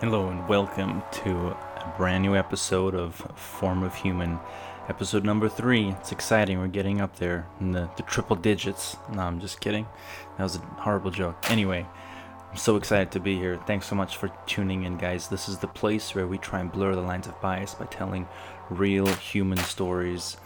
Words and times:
Hello 0.00 0.30
and 0.30 0.48
welcome 0.48 1.02
to 1.12 1.48
a 1.48 1.94
brand 1.98 2.22
new 2.22 2.34
episode 2.34 2.94
of 2.94 3.16
Form 3.36 3.82
of 3.82 3.94
Human, 3.96 4.40
episode 4.88 5.26
number 5.26 5.46
three. 5.46 5.90
It's 5.90 6.10
exciting, 6.10 6.58
we're 6.58 6.68
getting 6.68 7.02
up 7.02 7.16
there 7.16 7.46
in 7.60 7.72
the, 7.72 7.90
the 7.98 8.02
triple 8.04 8.34
digits. 8.34 8.96
No, 9.12 9.20
I'm 9.20 9.40
just 9.40 9.60
kidding. 9.60 9.86
That 10.38 10.44
was 10.44 10.56
a 10.56 10.60
horrible 10.60 11.10
joke. 11.10 11.50
Anyway, 11.50 11.86
I'm 12.50 12.56
so 12.56 12.76
excited 12.76 13.12
to 13.12 13.20
be 13.20 13.36
here. 13.36 13.60
Thanks 13.66 13.88
so 13.88 13.94
much 13.94 14.16
for 14.16 14.32
tuning 14.46 14.84
in, 14.84 14.96
guys. 14.96 15.28
This 15.28 15.50
is 15.50 15.58
the 15.58 15.66
place 15.66 16.14
where 16.14 16.26
we 16.26 16.38
try 16.38 16.60
and 16.60 16.72
blur 16.72 16.94
the 16.94 17.02
lines 17.02 17.26
of 17.26 17.38
bias 17.42 17.74
by 17.74 17.84
telling 17.84 18.26
real 18.70 19.06
human 19.06 19.58
stories. 19.58 20.38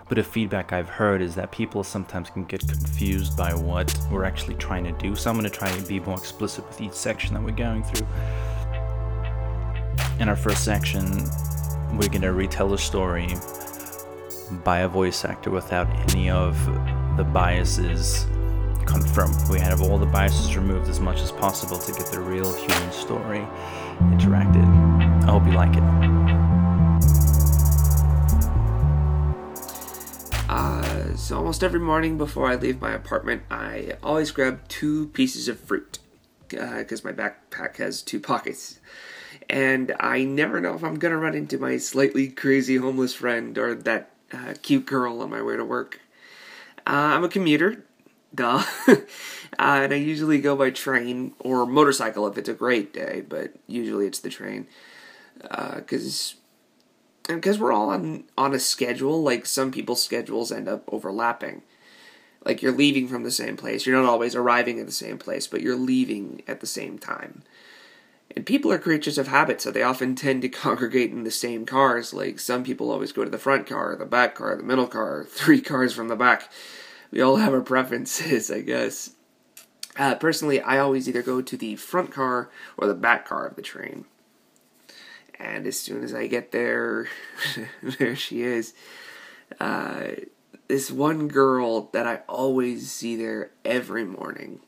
A 0.00 0.08
bit 0.08 0.16
of 0.16 0.26
feedback 0.26 0.72
I've 0.72 0.88
heard 0.88 1.20
is 1.20 1.34
that 1.34 1.52
people 1.52 1.84
sometimes 1.84 2.30
can 2.30 2.44
get 2.44 2.66
confused 2.66 3.36
by 3.36 3.52
what 3.52 3.94
we're 4.10 4.24
actually 4.24 4.54
trying 4.54 4.84
to 4.84 4.92
do. 4.92 5.14
So 5.14 5.28
I'm 5.28 5.36
going 5.36 5.44
to 5.44 5.54
try 5.54 5.68
and 5.68 5.86
be 5.86 6.00
more 6.00 6.16
explicit 6.16 6.66
with 6.66 6.80
each 6.80 6.94
section 6.94 7.34
that 7.34 7.42
we're 7.42 7.50
going 7.50 7.84
through. 7.84 8.06
In 10.22 10.28
our 10.28 10.36
first 10.36 10.64
section, 10.64 11.04
we're 11.98 12.08
going 12.08 12.22
to 12.22 12.32
retell 12.32 12.72
a 12.74 12.78
story 12.78 13.26
by 14.62 14.82
a 14.82 14.88
voice 14.88 15.24
actor 15.24 15.50
without 15.50 15.88
any 16.12 16.30
of 16.30 16.64
the 17.16 17.24
biases 17.24 18.24
confirmed. 18.86 19.34
We 19.50 19.58
have 19.58 19.82
all 19.82 19.98
the 19.98 20.06
biases 20.06 20.56
removed 20.56 20.88
as 20.88 21.00
much 21.00 21.18
as 21.22 21.32
possible 21.32 21.76
to 21.76 21.92
get 21.92 22.06
the 22.06 22.20
real 22.20 22.54
human 22.54 22.92
story 22.92 23.44
interacted. 23.98 24.64
I 25.24 25.32
hope 25.32 25.44
you 25.44 25.54
like 25.54 25.74
it. 25.74 25.82
Uh, 30.48 31.16
so 31.16 31.38
almost 31.38 31.64
every 31.64 31.80
morning 31.80 32.16
before 32.16 32.46
I 32.46 32.54
leave 32.54 32.80
my 32.80 32.92
apartment, 32.92 33.42
I 33.50 33.94
always 34.04 34.30
grab 34.30 34.68
two 34.68 35.08
pieces 35.08 35.48
of 35.48 35.58
fruit 35.58 35.98
because 36.46 37.04
uh, 37.04 37.08
my 37.08 37.12
backpack 37.12 37.78
has 37.78 38.02
two 38.02 38.20
pockets 38.20 38.78
and 39.48 39.94
I 40.00 40.24
never 40.24 40.60
know 40.60 40.74
if 40.74 40.84
I'm 40.84 40.98
gonna 40.98 41.18
run 41.18 41.34
into 41.34 41.58
my 41.58 41.76
slightly 41.76 42.28
crazy 42.28 42.76
homeless 42.76 43.14
friend 43.14 43.56
or 43.58 43.74
that 43.74 44.10
uh, 44.32 44.54
cute 44.62 44.86
girl 44.86 45.20
on 45.20 45.30
my 45.30 45.42
way 45.42 45.56
to 45.56 45.64
work. 45.64 46.00
Uh, 46.86 47.14
I'm 47.14 47.24
a 47.24 47.28
commuter, 47.28 47.84
duh, 48.34 48.62
uh, 48.88 48.96
and 49.58 49.92
I 49.92 49.96
usually 49.96 50.40
go 50.40 50.56
by 50.56 50.70
train 50.70 51.34
or 51.38 51.66
motorcycle 51.66 52.26
if 52.26 52.36
it's 52.38 52.48
a 52.48 52.54
great 52.54 52.92
day, 52.92 53.22
but 53.26 53.52
usually 53.66 54.06
it's 54.06 54.20
the 54.20 54.30
train 54.30 54.66
because. 55.40 56.34
Uh, 56.34 56.38
because 57.28 57.56
we're 57.56 57.72
all 57.72 57.90
on 57.90 58.24
on 58.36 58.52
a 58.52 58.58
schedule, 58.58 59.22
like 59.22 59.46
some 59.46 59.70
people's 59.70 60.02
schedules 60.02 60.50
end 60.50 60.68
up 60.68 60.82
overlapping. 60.88 61.62
Like 62.44 62.62
you're 62.62 62.72
leaving 62.72 63.06
from 63.06 63.22
the 63.22 63.30
same 63.30 63.56
place. 63.56 63.86
You're 63.86 64.00
not 64.00 64.08
always 64.08 64.34
arriving 64.34 64.80
at 64.80 64.86
the 64.86 64.92
same 64.92 65.18
place, 65.18 65.46
but 65.46 65.60
you're 65.60 65.76
leaving 65.76 66.42
at 66.48 66.60
the 66.60 66.66
same 66.66 66.98
time. 66.98 67.42
And 68.34 68.46
people 68.46 68.72
are 68.72 68.78
creatures 68.78 69.18
of 69.18 69.28
habit, 69.28 69.60
so 69.60 69.70
they 69.70 69.82
often 69.82 70.14
tend 70.14 70.42
to 70.42 70.48
congregate 70.48 71.10
in 71.10 71.24
the 71.24 71.30
same 71.30 71.66
cars. 71.66 72.14
Like 72.14 72.38
some 72.38 72.64
people 72.64 72.90
always 72.90 73.12
go 73.12 73.24
to 73.24 73.30
the 73.30 73.38
front 73.38 73.66
car, 73.66 73.96
the 73.96 74.06
back 74.06 74.34
car, 74.34 74.56
the 74.56 74.62
middle 74.62 74.86
car, 74.86 75.24
three 75.28 75.60
cars 75.60 75.92
from 75.92 76.08
the 76.08 76.16
back. 76.16 76.50
We 77.10 77.20
all 77.20 77.36
have 77.36 77.52
our 77.52 77.60
preferences, 77.60 78.50
I 78.50 78.60
guess. 78.60 79.10
Uh, 79.96 80.14
personally, 80.14 80.60
I 80.60 80.78
always 80.78 81.06
either 81.08 81.22
go 81.22 81.42
to 81.42 81.56
the 81.56 81.76
front 81.76 82.10
car 82.10 82.50
or 82.78 82.86
the 82.86 82.94
back 82.94 83.26
car 83.26 83.46
of 83.46 83.56
the 83.56 83.62
train. 83.62 84.06
And 85.38 85.66
as 85.66 85.78
soon 85.78 86.02
as 86.02 86.14
I 86.14 86.28
get 86.28 86.52
there, 86.52 87.08
there 87.82 88.16
she 88.16 88.42
is. 88.42 88.72
Uh, 89.60 90.12
this 90.68 90.90
one 90.90 91.28
girl 91.28 91.90
that 91.92 92.06
I 92.06 92.20
always 92.28 92.90
see 92.90 93.16
there 93.16 93.50
every 93.64 94.04
morning. 94.04 94.60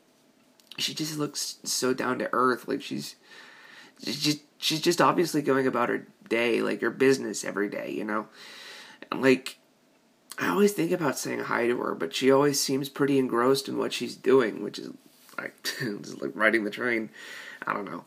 She 0.77 0.93
just 0.93 1.17
looks 1.17 1.57
so 1.63 1.93
down 1.93 2.19
to 2.19 2.29
earth. 2.31 2.67
Like 2.67 2.81
she's 2.81 3.15
she's 4.03 4.21
just 4.21 4.39
she's 4.57 4.81
just 4.81 5.01
obviously 5.01 5.41
going 5.41 5.67
about 5.67 5.89
her 5.89 6.07
day, 6.29 6.61
like 6.61 6.81
her 6.81 6.89
business 6.89 7.43
every 7.43 7.69
day, 7.69 7.91
you 7.91 8.03
know? 8.03 8.27
And 9.11 9.21
like 9.21 9.57
I 10.37 10.49
always 10.49 10.73
think 10.73 10.91
about 10.91 11.17
saying 11.17 11.39
hi 11.41 11.67
to 11.67 11.77
her, 11.77 11.95
but 11.95 12.13
she 12.13 12.31
always 12.31 12.59
seems 12.59 12.89
pretty 12.89 13.17
engrossed 13.17 13.69
in 13.69 13.77
what 13.77 13.93
she's 13.93 14.15
doing, 14.15 14.63
which 14.63 14.79
is 14.79 14.91
like 15.37 15.55
just 15.79 16.21
like 16.21 16.31
riding 16.33 16.63
the 16.63 16.71
train. 16.71 17.09
I 17.65 17.73
don't 17.73 17.85
know. 17.85 18.05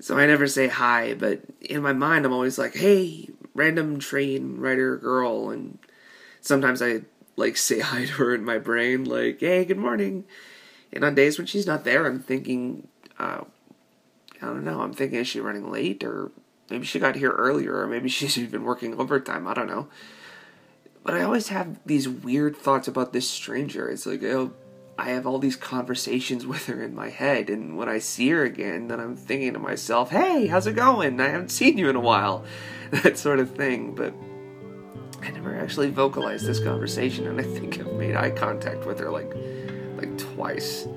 So 0.00 0.16
I 0.16 0.26
never 0.26 0.46
say 0.46 0.68
hi, 0.68 1.12
but 1.12 1.42
in 1.60 1.82
my 1.82 1.92
mind 1.92 2.24
I'm 2.24 2.32
always 2.32 2.58
like, 2.58 2.74
"Hey, 2.74 3.28
random 3.54 3.98
train 3.98 4.58
rider 4.58 4.96
girl," 4.96 5.50
and 5.50 5.78
sometimes 6.40 6.80
I 6.80 7.02
like 7.36 7.56
say 7.58 7.80
hi 7.80 8.06
to 8.06 8.12
her 8.12 8.34
in 8.34 8.44
my 8.44 8.58
brain, 8.58 9.04
like, 9.04 9.40
"Hey, 9.40 9.64
good 9.64 9.78
morning." 9.78 10.24
And 10.92 11.04
on 11.04 11.14
days 11.14 11.38
when 11.38 11.46
she's 11.46 11.66
not 11.66 11.84
there, 11.84 12.06
I'm 12.06 12.18
thinking, 12.18 12.88
uh, 13.18 13.44
I 14.42 14.46
don't 14.46 14.64
know. 14.64 14.80
I'm 14.80 14.92
thinking, 14.92 15.18
is 15.18 15.28
she 15.28 15.40
running 15.40 15.70
late? 15.70 16.02
Or 16.02 16.30
maybe 16.70 16.86
she 16.86 16.98
got 16.98 17.16
here 17.16 17.32
earlier, 17.32 17.76
or 17.76 17.86
maybe 17.86 18.08
she's 18.10 18.38
even 18.38 18.64
working 18.64 18.98
overtime. 18.98 19.46
I 19.46 19.54
don't 19.54 19.68
know. 19.68 19.88
But 21.02 21.14
I 21.14 21.22
always 21.22 21.48
have 21.48 21.78
these 21.86 22.08
weird 22.08 22.56
thoughts 22.56 22.86
about 22.86 23.12
this 23.12 23.28
stranger. 23.28 23.88
It's 23.88 24.06
like, 24.06 24.22
oh, 24.22 24.52
I 24.98 25.10
have 25.10 25.26
all 25.26 25.38
these 25.38 25.56
conversations 25.56 26.46
with 26.46 26.66
her 26.66 26.82
in 26.82 26.94
my 26.94 27.08
head, 27.08 27.48
and 27.48 27.76
when 27.76 27.88
I 27.88 27.98
see 27.98 28.28
her 28.30 28.44
again, 28.44 28.88
then 28.88 29.00
I'm 29.00 29.16
thinking 29.16 29.54
to 29.54 29.58
myself, 29.58 30.10
hey, 30.10 30.46
how's 30.46 30.66
it 30.66 30.76
going? 30.76 31.20
I 31.20 31.28
haven't 31.28 31.50
seen 31.50 31.78
you 31.78 31.88
in 31.88 31.96
a 31.96 32.00
while. 32.00 32.44
That 32.90 33.16
sort 33.16 33.38
of 33.38 33.54
thing. 33.54 33.94
But 33.94 34.12
I 35.22 35.30
never 35.30 35.56
actually 35.56 35.90
vocalized 35.90 36.44
this 36.44 36.58
conversation, 36.58 37.28
and 37.28 37.38
I 37.38 37.44
think 37.44 37.78
I've 37.78 37.92
made 37.92 38.16
eye 38.16 38.32
contact 38.32 38.84
with 38.84 38.98
her 38.98 39.12
like, 39.12 39.32
like 39.96 40.18
twice. 40.18 40.88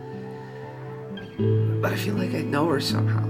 But 1.37 1.91
I 1.91 1.95
feel 1.95 2.15
like 2.15 2.33
I 2.33 2.41
know 2.41 2.67
her 2.69 2.79
somehow. 2.79 3.23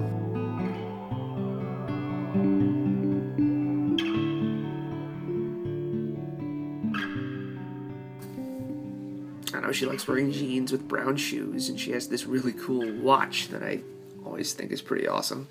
I 9.53 9.59
know 9.61 9.71
she 9.71 9.85
likes 9.85 10.07
wearing 10.07 10.31
jeans 10.31 10.71
with 10.71 10.87
brown 10.87 11.15
shoes, 11.15 11.69
and 11.69 11.79
she 11.79 11.91
has 11.91 12.09
this 12.09 12.25
really 12.25 12.51
cool 12.51 12.91
watch 13.01 13.47
that 13.49 13.63
I 13.63 13.81
always 14.25 14.53
think 14.53 14.71
is 14.71 14.81
pretty 14.81 15.07
awesome. 15.07 15.47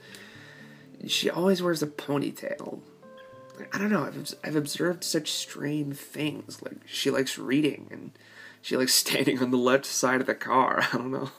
She 1.07 1.31
always 1.31 1.63
wears 1.63 1.83
a 1.83 1.87
ponytail. 1.87 2.81
I 3.73 3.79
don't 3.79 3.91
know. 3.91 4.05
I've 4.05 4.35
I've 4.45 4.57
observed 4.57 5.05
such 5.05 5.31
strange 5.31 5.97
things. 5.97 6.61
Like 6.63 6.77
she 6.87 7.11
likes 7.11 7.39
reading, 7.39 7.89
and 7.91 8.13
she 8.61 8.77
likes 8.77 8.93
standing 8.95 9.41
on 9.43 9.51
the 9.51 9.57
left 9.57 9.87
side 9.87 10.21
of 10.21 10.27
the 10.27 10.35
car. 10.35 10.87
I 10.93 10.99
don't 10.99 11.11
know. 11.11 11.31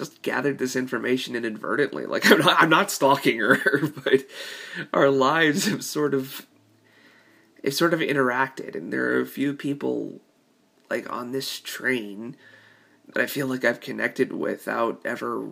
Just 0.00 0.22
gathered 0.22 0.56
this 0.56 0.76
information 0.76 1.36
inadvertently. 1.36 2.06
Like 2.06 2.30
I'm 2.30 2.38
not, 2.38 2.56
I'm 2.58 2.70
not 2.70 2.90
stalking 2.90 3.38
her, 3.38 3.86
but 4.04 4.24
our 4.94 5.10
lives 5.10 5.66
have 5.66 5.84
sort 5.84 6.14
of, 6.14 6.46
have 7.62 7.74
sort 7.74 7.92
of 7.92 8.00
interacted, 8.00 8.74
and 8.74 8.90
there 8.90 9.12
are 9.12 9.20
a 9.20 9.26
few 9.26 9.52
people 9.52 10.22
like 10.88 11.12
on 11.12 11.32
this 11.32 11.60
train 11.60 12.34
that 13.12 13.22
I 13.22 13.26
feel 13.26 13.46
like 13.46 13.62
I've 13.62 13.82
connected 13.82 14.32
without 14.32 15.02
ever 15.04 15.50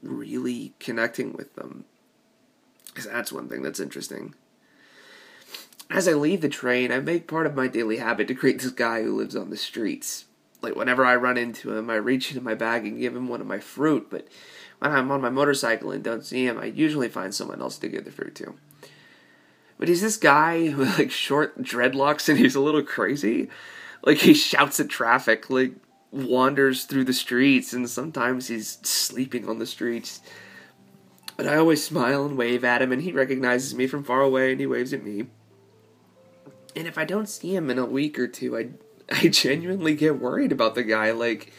really 0.00 0.72
connecting 0.80 1.34
with 1.34 1.54
them. 1.56 1.84
Because 2.86 3.04
that's 3.04 3.30
one 3.30 3.50
thing 3.50 3.60
that's 3.60 3.80
interesting. 3.80 4.34
As 5.90 6.08
I 6.08 6.14
leave 6.14 6.40
the 6.40 6.48
train, 6.48 6.90
I 6.90 7.00
make 7.00 7.28
part 7.28 7.44
of 7.44 7.54
my 7.54 7.66
daily 7.66 7.98
habit 7.98 8.28
to 8.28 8.34
greet 8.34 8.60
this 8.62 8.70
guy 8.70 9.02
who 9.02 9.14
lives 9.14 9.36
on 9.36 9.50
the 9.50 9.58
streets. 9.58 10.24
Like, 10.62 10.76
whenever 10.76 11.04
I 11.04 11.16
run 11.16 11.38
into 11.38 11.74
him, 11.74 11.88
I 11.88 11.94
reach 11.94 12.30
into 12.30 12.42
my 12.42 12.54
bag 12.54 12.86
and 12.86 12.98
give 12.98 13.16
him 13.16 13.28
one 13.28 13.40
of 13.40 13.46
my 13.46 13.58
fruit, 13.58 14.08
but 14.10 14.28
when 14.78 14.92
I'm 14.92 15.10
on 15.10 15.20
my 15.20 15.30
motorcycle 15.30 15.90
and 15.90 16.02
don't 16.02 16.24
see 16.24 16.46
him, 16.46 16.58
I 16.58 16.66
usually 16.66 17.08
find 17.08 17.34
someone 17.34 17.60
else 17.60 17.78
to 17.78 17.88
give 17.88 18.04
the 18.04 18.10
fruit 18.10 18.34
to. 18.36 18.54
But 19.78 19.88
he's 19.88 20.02
this 20.02 20.16
guy 20.16 20.74
with 20.76 20.98
like 20.98 21.10
short 21.10 21.62
dreadlocks 21.62 22.28
and 22.28 22.38
he's 22.38 22.54
a 22.54 22.60
little 22.60 22.82
crazy. 22.82 23.48
Like 24.02 24.18
he 24.18 24.34
shouts 24.34 24.80
at 24.80 24.88
traffic, 24.88 25.50
like 25.50 25.72
wanders 26.10 26.84
through 26.84 27.04
the 27.04 27.12
streets, 27.12 27.72
and 27.72 27.88
sometimes 27.88 28.48
he's 28.48 28.78
sleeping 28.82 29.48
on 29.48 29.58
the 29.58 29.66
streets. 29.66 30.20
But 31.36 31.46
I 31.46 31.56
always 31.56 31.84
smile 31.84 32.24
and 32.26 32.36
wave 32.36 32.64
at 32.64 32.82
him, 32.82 32.92
and 32.92 33.02
he 33.02 33.12
recognizes 33.12 33.74
me 33.74 33.86
from 33.86 34.04
far 34.04 34.20
away, 34.20 34.52
and 34.52 34.60
he 34.60 34.66
waves 34.66 34.92
at 34.92 35.04
me. 35.04 35.26
And 36.76 36.86
if 36.86 36.98
I 36.98 37.04
don't 37.04 37.28
see 37.28 37.54
him 37.54 37.70
in 37.70 37.78
a 37.78 37.86
week 37.86 38.18
or 38.18 38.28
two, 38.28 38.56
I 38.56 38.70
I 39.22 39.28
genuinely 39.28 39.94
get 39.94 40.20
worried 40.20 40.52
about 40.52 40.74
the 40.74 40.82
guy. 40.82 41.10
Like, 41.10 41.52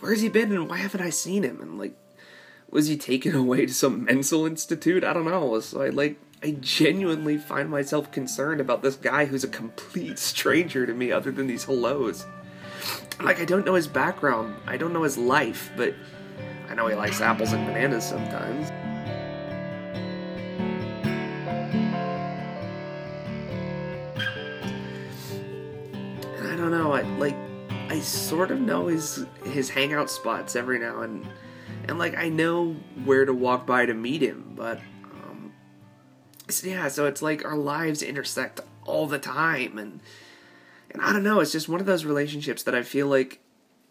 where's 0.00 0.20
he 0.20 0.28
been, 0.28 0.52
and 0.52 0.68
why 0.68 0.78
haven't 0.78 1.00
I 1.00 1.10
seen 1.10 1.42
him? 1.42 1.60
And 1.60 1.78
like, 1.78 1.96
was 2.70 2.88
he 2.88 2.96
taken 2.96 3.34
away 3.36 3.66
to 3.66 3.74
some 3.74 4.04
mental 4.04 4.46
institute? 4.46 5.04
I 5.04 5.12
don't 5.12 5.24
know. 5.24 5.60
So 5.60 5.82
I 5.82 5.88
like 5.88 6.18
I 6.42 6.52
genuinely 6.60 7.38
find 7.38 7.70
myself 7.70 8.12
concerned 8.12 8.60
about 8.60 8.82
this 8.82 8.96
guy 8.96 9.24
who's 9.24 9.42
a 9.42 9.48
complete 9.48 10.18
stranger 10.18 10.86
to 10.86 10.92
me 10.92 11.10
other 11.10 11.32
than 11.32 11.46
these 11.46 11.64
hellos. 11.64 12.26
Like, 13.20 13.40
I 13.40 13.46
don't 13.46 13.64
know 13.64 13.74
his 13.74 13.88
background, 13.88 14.54
I 14.66 14.76
don't 14.76 14.92
know 14.92 15.02
his 15.02 15.16
life, 15.16 15.70
but 15.76 15.94
I 16.68 16.74
know 16.74 16.86
he 16.88 16.94
likes 16.94 17.20
apples 17.20 17.52
and 17.52 17.66
bananas 17.66 18.04
sometimes. 18.06 18.70
Don't 26.68 26.80
know, 26.80 26.92
I 26.92 27.02
like 27.18 27.36
I 27.88 28.00
sort 28.00 28.50
of 28.50 28.60
know 28.60 28.86
his 28.86 29.24
his 29.44 29.70
hangout 29.70 30.10
spots 30.10 30.56
every 30.56 30.80
now 30.80 31.02
and 31.02 31.24
and 31.88 31.98
like 31.98 32.16
I 32.16 32.28
know 32.28 32.72
where 33.04 33.24
to 33.24 33.32
walk 33.32 33.66
by 33.66 33.86
to 33.86 33.94
meet 33.94 34.20
him, 34.20 34.52
but 34.56 34.80
um, 35.04 35.52
so 36.48 36.66
yeah, 36.66 36.88
so 36.88 37.06
it's 37.06 37.22
like 37.22 37.44
our 37.44 37.56
lives 37.56 38.02
intersect 38.02 38.60
all 38.84 39.06
the 39.06 39.18
time, 39.18 39.78
and 39.78 40.00
and 40.90 41.00
I 41.00 41.12
don't 41.12 41.22
know, 41.22 41.38
it's 41.38 41.52
just 41.52 41.68
one 41.68 41.78
of 41.78 41.86
those 41.86 42.04
relationships 42.04 42.64
that 42.64 42.74
I 42.74 42.82
feel 42.82 43.06
like 43.06 43.38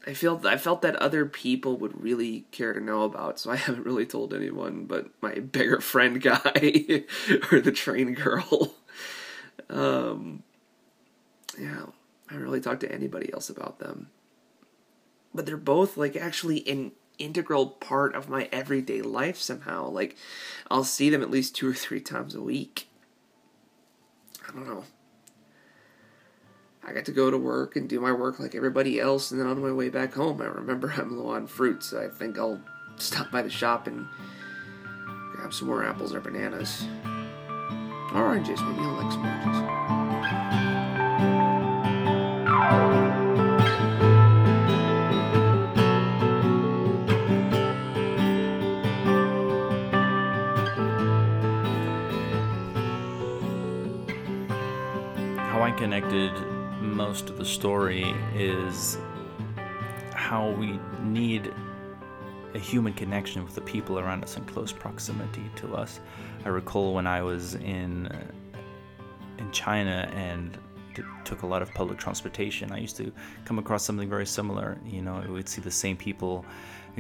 I 0.06 0.14
feel 0.14 0.42
I 0.46 0.58
felt 0.58 0.82
that 0.82 0.98
other 0.98 1.26
people 1.26 1.78
would 1.78 2.04
really 2.04 2.46
care 2.52 2.74
to 2.74 2.82
know 2.82 3.04
about, 3.04 3.40
so 3.40 3.52
I 3.52 3.56
haven't 3.56 3.86
really 3.86 4.06
told 4.06 4.34
anyone 4.34 4.84
but 4.84 5.08
my 5.22 5.34
bigger 5.40 5.80
friend 5.80 6.22
guy 6.22 7.06
or 7.52 7.62
the 7.62 7.72
train 7.72 8.16
girl. 8.16 8.76
Um, 9.70 10.44
yeah, 11.58 11.86
I 12.30 12.34
haven't 12.34 12.48
really 12.48 12.62
talked 12.62 12.82
to 12.82 12.92
anybody 12.92 13.32
else 13.34 13.50
about 13.50 13.80
them. 13.80 14.10
But 15.34 15.46
they're 15.46 15.58
both 15.58 15.98
like 15.98 16.16
actually 16.16 16.68
an 16.68 16.92
integral 17.18 17.68
part 17.68 18.16
of 18.16 18.30
my 18.30 18.50
everyday 18.52 19.02
life 19.02 19.38
somehow. 19.38 19.90
Like 19.90 20.16
I'll 20.70 20.84
see 20.84 21.10
them 21.10 21.22
at 21.22 21.32
least 21.32 21.56
two 21.56 21.70
or 21.70 21.74
three 21.74 22.02
times 22.02 22.36
a 22.36 22.42
week. 22.42 22.88
I 24.48 24.52
don't 24.52 24.68
know. 24.68 24.84
I 26.88 26.94
got 26.94 27.06
to 27.06 27.12
go 27.12 27.32
to 27.32 27.38
work 27.38 27.76
and 27.76 27.90
do 27.90 28.00
my 28.00 28.12
work 28.12 28.40
like 28.40 28.54
everybody 28.54 29.00
else, 29.00 29.32
and 29.32 29.40
then 29.40 29.48
on 29.48 29.60
my 29.60 29.72
way 29.72 29.90
back 29.90 30.14
home, 30.14 30.40
I 30.40 30.46
remember 30.46 30.94
I'm 30.96 31.18
low 31.18 31.30
on 31.32 31.48
fruit, 31.48 31.84
so 31.84 32.04
I 32.04 32.10
think 32.10 32.38
I'll 32.38 32.62
stop 32.98 33.32
by 33.32 33.42
the 33.42 33.50
shop 33.50 33.88
and 33.88 34.08
grab 35.34 35.52
some 35.52 35.68
more 35.68 35.84
apples 35.84 36.14
or 36.14 36.20
bananas. 36.20 36.86
Or 38.14 38.22
oranges, 38.22 38.62
maybe 38.62 38.82
I'll 38.82 38.94
like 38.94 39.12
some 39.12 39.26
oranges. 39.26 40.05
Connected 55.86 56.32
most 56.82 57.30
of 57.30 57.38
the 57.38 57.46
story 57.46 58.12
is 58.34 58.98
how 60.16 60.50
we 60.50 60.80
need 61.04 61.54
a 62.56 62.58
human 62.58 62.92
connection 62.92 63.44
with 63.44 63.54
the 63.54 63.62
people 63.62 64.00
around 64.00 64.24
us 64.24 64.36
in 64.36 64.44
close 64.46 64.72
proximity 64.72 65.44
to 65.56 65.76
us. 65.76 66.00
I 66.44 66.50
recall 66.50 66.96
when 66.96 67.06
I 67.06 67.22
was 67.22 67.54
in 67.54 68.10
in 69.38 69.52
China 69.52 70.10
and 70.16 70.58
took 71.24 71.44
a 71.44 71.46
lot 71.46 71.62
of 71.62 71.72
public 71.76 72.00
transportation, 72.00 72.72
I 72.72 72.80
used 72.80 72.98
to 72.98 73.12
come 73.44 73.60
across 73.60 73.84
something 73.84 74.10
very 74.10 74.26
similar. 74.26 74.80
You 74.88 75.04
know, 75.04 75.24
would 75.30 75.48
see 75.48 75.62
the 75.62 75.70
same 75.70 75.98
people 75.98 76.48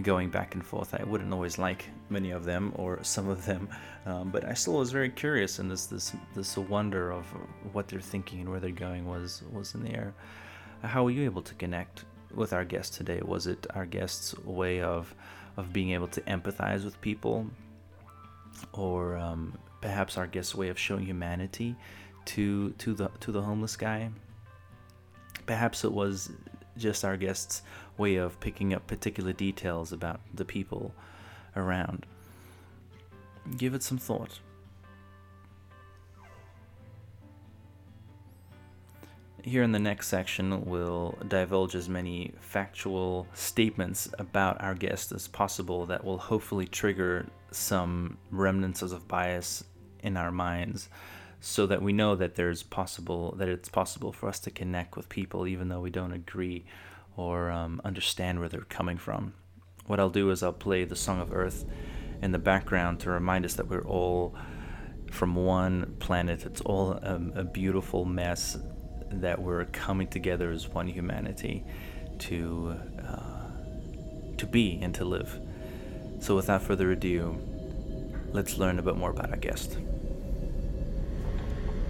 going 0.02 0.30
back 0.30 0.56
and 0.56 0.66
forth. 0.66 0.94
I 0.94 1.04
wouldn't 1.04 1.32
always 1.32 1.58
like 1.58 1.90
many 2.10 2.32
of 2.32 2.44
them 2.44 2.74
or 2.76 3.02
some 3.04 3.30
of 3.30 3.46
them, 3.46 3.70
um, 4.06 4.30
but 4.30 4.44
I 4.46 4.54
still 4.54 4.74
was 4.74 4.92
very 4.92 5.10
curious, 5.10 5.60
and 5.60 5.72
this 5.72 5.86
this 5.86 6.14
this 6.34 6.58
wonder 6.58 7.12
of 7.12 7.26
what 7.72 7.88
they're 7.88 8.02
thinking 8.02 8.42
and 8.42 8.50
where 8.50 8.60
they're 8.60 8.72
going 8.72 9.08
was 9.08 9.44
was 9.52 9.74
in 9.76 9.84
the 9.84 9.94
air. 9.94 10.14
How 10.84 11.04
were 11.04 11.12
you 11.12 11.24
able 11.24 11.42
to 11.42 11.54
connect 11.56 12.06
with 12.34 12.52
our 12.54 12.66
guest 12.66 12.94
today? 12.94 13.22
Was 13.24 13.48
it 13.48 13.66
our 13.74 13.86
guest's 13.86 14.38
way 14.40 14.82
of 14.82 15.14
of 15.58 15.72
being 15.72 15.92
able 15.92 16.08
to 16.10 16.22
empathize 16.22 16.84
with 16.84 17.00
people, 17.02 17.48
or 18.74 19.16
um, 19.18 19.58
perhaps 19.82 20.18
our 20.18 20.28
guest's 20.28 20.56
way 20.56 20.68
of 20.70 20.78
showing 20.78 21.06
humanity 21.06 21.76
to 22.26 22.72
to 22.72 22.94
the 22.94 23.10
to 23.22 23.32
the 23.32 23.42
homeless 23.42 23.78
guy? 23.78 24.10
Perhaps 25.46 25.86
it 25.86 25.92
was 25.92 26.32
just 26.78 27.06
our 27.06 27.18
guest's 27.18 27.62
way 27.98 28.16
of 28.16 28.40
picking 28.40 28.74
up 28.74 28.88
particular 28.88 29.34
details 29.34 29.92
about 29.92 30.20
the 30.34 30.46
people 30.46 30.94
around. 31.56 32.06
Give 33.58 33.74
it 33.74 33.84
some 33.84 33.98
thought. 33.98 34.40
Here 39.44 39.62
in 39.62 39.72
the 39.72 39.80
next 39.80 40.08
section, 40.08 40.66
we'll 40.66 41.16
divulge 41.28 41.76
as 41.76 41.88
many 41.88 42.34
factual 42.40 43.28
statements 43.36 44.10
about 44.18 44.60
our 44.60 44.74
guest 44.74 45.12
as 45.12 45.28
possible 45.28 45.86
that 45.86 46.04
will 46.04 46.18
hopefully 46.18 46.66
trigger 46.66 47.28
some 47.52 48.18
remnants 48.32 48.82
of 48.82 49.08
bias 49.08 49.64
in 50.02 50.18
our 50.18 50.32
minds 50.32 50.90
so 51.46 51.68
that 51.68 51.80
we 51.80 51.94
know 51.94 52.16
that 52.16 52.34
there's 52.34 52.64
possible 52.64 53.36
that 53.38 53.48
it's 53.48 53.70
possible 53.70 54.12
for 54.12 54.28
us 54.28 54.40
to 54.40 54.50
connect 54.50 54.98
with 54.98 55.08
people 55.10 55.46
even 55.46 55.70
though 55.70 55.80
we 55.80 55.92
don't 55.92 56.12
agree 56.12 56.66
or 57.16 57.52
um, 57.52 57.80
understand 57.86 58.40
where 58.40 58.50
they're 58.50 58.62
coming 58.62 58.98
from. 58.98 59.32
What 59.86 60.00
I'll 60.00 60.10
do 60.10 60.32
is 60.32 60.42
I'll 60.42 60.52
play 60.52 60.86
the 60.86 60.96
Song 60.96 61.22
of 61.22 61.32
Earth 61.32 61.64
in 62.20 62.32
the 62.32 62.40
background 62.40 63.00
to 63.02 63.12
remind 63.12 63.46
us 63.46 63.54
that 63.54 63.68
we're 63.68 63.86
all 63.86 64.36
from 65.12 65.36
one 65.36 65.96
planet. 66.00 66.48
It's 66.48 66.62
all 66.62 67.00
um, 67.04 67.32
a 67.36 67.44
beautiful 67.44 68.06
mess 68.06 68.58
that 69.12 69.40
we're 69.40 69.66
coming 69.66 70.08
together 70.08 70.50
as 70.50 70.68
one 70.68 70.88
humanity 70.88 71.64
to 72.18 72.76
uh, 73.08 74.36
to 74.38 74.48
be 74.48 74.80
and 74.82 74.96
to 74.96 75.06
live. 75.06 75.40
So, 76.22 76.36
without 76.36 76.64
further 76.64 76.92
ado, 76.92 77.38
let's 78.32 78.58
learn 78.58 78.80
a 78.80 78.82
bit 78.82 78.98
more 78.98 79.12
about 79.12 79.30
our 79.30 79.38
guest. 79.38 79.78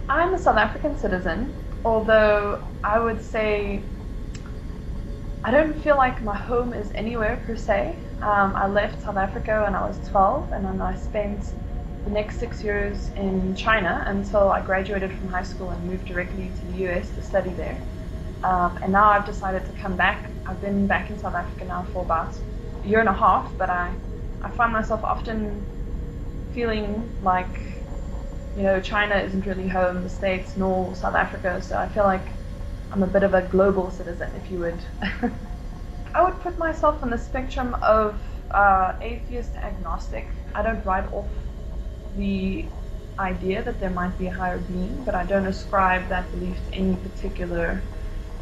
I'm 0.08 0.34
a 0.34 0.38
South 0.38 0.56
African 0.56 0.96
citizen, 0.96 1.54
although 1.84 2.64
I 2.84 2.98
would 2.98 3.22
say 3.22 3.90
I 5.44 5.50
don't 5.52 5.80
feel 5.80 5.96
like 5.96 6.22
my 6.22 6.36
home 6.36 6.74
is 6.74 6.92
anywhere 6.94 7.36
per 7.46 7.56
se. 7.56 8.00
Um, 8.22 8.54
I 8.56 8.66
left 8.66 9.02
South 9.02 9.16
Africa 9.16 9.62
when 9.64 9.74
I 9.74 9.86
was 9.86 10.00
12, 10.02 10.52
and 10.52 10.64
then 10.64 10.80
I 10.80 10.94
spent 10.96 11.54
the 12.04 12.10
next 12.10 12.38
six 12.38 12.62
years 12.62 13.10
in 13.16 13.54
China 13.54 14.04
until 14.06 14.50
I 14.50 14.60
graduated 14.60 15.12
from 15.12 15.28
high 15.28 15.42
school 15.42 15.70
and 15.70 15.84
moved 15.84 16.06
directly 16.06 16.50
to 16.50 16.66
the 16.66 16.74
US 16.88 17.12
to 17.12 17.22
study 17.22 17.54
there. 17.54 17.86
Um, 18.42 18.78
and 18.82 18.92
now 18.92 19.10
I've 19.10 19.24
decided 19.26 19.64
to 19.66 19.72
come 19.72 19.96
back. 19.96 20.32
I've 20.46 20.60
been 20.60 20.86
back 20.86 21.10
in 21.10 21.18
South 21.18 21.34
Africa 21.34 21.64
now 21.64 21.84
for 21.92 22.02
about 22.04 22.34
a 22.84 22.88
year 22.88 23.00
and 23.00 23.08
a 23.08 23.14
half, 23.14 23.54
but 23.58 23.70
I, 23.70 23.96
I 24.42 24.50
find 24.50 24.72
myself 24.72 25.04
often 25.04 25.68
feeling 26.52 27.14
like, 27.20 27.75
you 28.56 28.62
know, 28.62 28.80
China 28.80 29.16
isn't 29.16 29.46
really 29.46 29.68
home, 29.68 30.02
the 30.02 30.08
States, 30.08 30.56
nor 30.56 30.94
South 30.94 31.14
Africa, 31.14 31.60
so 31.60 31.76
I 31.76 31.88
feel 31.88 32.04
like 32.04 32.28
I'm 32.90 33.02
a 33.02 33.06
bit 33.06 33.22
of 33.22 33.34
a 33.34 33.42
global 33.42 33.90
citizen, 33.90 34.30
if 34.34 34.50
you 34.50 34.60
would. 34.60 34.82
I 36.14 36.24
would 36.24 36.40
put 36.40 36.58
myself 36.58 37.02
on 37.02 37.10
the 37.10 37.18
spectrum 37.18 37.76
of 37.82 38.20
uh, 38.50 38.94
atheist 39.02 39.56
agnostic. 39.56 40.28
I 40.54 40.62
don't 40.62 40.84
write 40.86 41.12
off 41.12 41.28
the 42.16 42.64
idea 43.18 43.62
that 43.62 43.80
there 43.80 43.90
might 43.90 44.16
be 44.18 44.28
a 44.28 44.32
higher 44.32 44.58
being, 44.58 45.02
but 45.04 45.14
I 45.14 45.24
don't 45.24 45.46
ascribe 45.46 46.08
that 46.08 46.30
belief 46.30 46.64
to 46.66 46.74
any 46.74 46.96
particular 46.96 47.82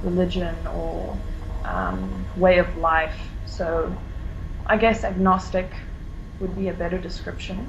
religion 0.03 0.55
or 0.69 1.19
um, 1.65 2.27
way 2.37 2.59
of 2.59 2.77
life. 2.77 3.17
So 3.47 3.97
I 4.67 4.77
guess 4.77 5.03
agnostic 5.03 5.73
would 6.39 6.55
be 6.57 6.69
a 6.69 6.73
better 6.75 6.99
description. 6.99 7.67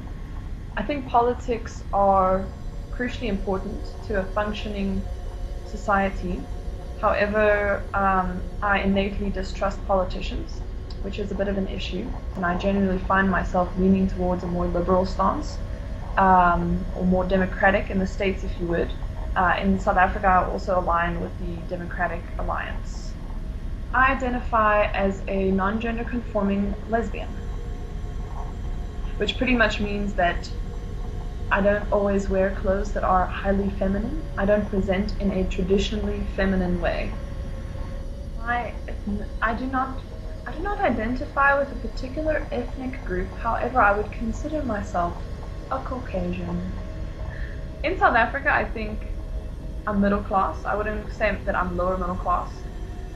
I 0.77 0.84
think 0.84 1.08
politics 1.08 1.84
are 1.94 2.46
crucially 2.91 3.27
important 3.29 3.94
to 4.08 4.20
a 4.20 4.24
functioning 4.24 5.03
society. 5.65 6.41
However, 7.00 7.84
um, 7.94 8.44
I 8.62 8.79
innately 8.79 9.29
distrust 9.29 9.86
politicians, 9.88 10.62
which 11.01 11.17
is 11.17 11.32
a 11.32 11.36
bit 11.36 11.48
of 11.48 11.58
an 11.58 11.67
issue, 11.70 12.10
and 12.36 12.46
I 12.46 12.58
generally 12.58 13.00
find 13.00 13.29
myself 13.29 13.70
leaning 13.77 14.08
towards 14.08 14.44
a 14.44 14.48
more 14.48 14.65
liberal 14.67 15.05
stance 15.05 15.58
um, 16.17 16.86
or 16.96 17.05
more 17.05 17.24
democratic 17.24 17.89
in 17.89 18.00
the 18.00 18.08
States, 18.08 18.44
if 18.44 18.60
you 18.60 18.67
would. 18.67 18.91
Uh, 19.36 19.55
in 19.62 19.79
South 19.79 19.98
Africa, 19.98 20.27
I 20.27 20.46
also 20.50 20.79
align 20.79 21.22
with 21.22 21.38
the 21.39 21.55
Democratic 21.70 22.24
Alliance. 22.39 23.13
I 23.94 24.12
identify 24.13 24.86
as 24.88 25.24
a 25.27 25.51
non 25.51 25.79
gender 25.79 26.03
conforming 26.03 26.75
lesbian, 26.89 27.29
which 29.17 29.38
pretty 29.38 29.55
much 29.55 29.79
means 29.79 30.13
that 30.15 30.50
I 31.51 31.61
don't 31.61 31.91
always 31.91 32.29
wear 32.29 32.51
clothes 32.51 32.93
that 32.93 33.03
are 33.03 33.25
highly 33.27 33.69
feminine. 33.69 34.23
I 34.37 34.45
don't 34.45 34.69
present 34.69 35.13
in 35.19 35.31
a 35.31 35.43
traditionally 35.45 36.21
feminine 36.35 36.81
way. 36.81 37.13
I, 38.39 38.73
I 39.41 39.53
do 39.53 39.65
not 39.67 40.01
I 40.47 40.51
do 40.51 40.59
not 40.61 40.79
identify 40.79 41.57
with 41.57 41.71
a 41.71 41.75
particular 41.75 42.47
ethnic 42.51 43.03
group. 43.05 43.31
However, 43.37 43.81
I 43.81 43.97
would 43.97 44.11
consider 44.11 44.61
myself 44.63 45.23
a 45.71 45.79
Caucasian. 45.79 46.71
In 47.83 47.97
South 47.97 48.15
Africa, 48.15 48.51
I 48.53 48.65
think 48.65 49.07
I'm 49.87 50.01
middle 50.01 50.21
class. 50.23 50.65
I 50.65 50.75
wouldn't 50.75 51.11
say 51.11 51.37
that 51.45 51.55
I'm 51.55 51.77
lower 51.77 51.97
middle 51.97 52.15
class. 52.15 52.51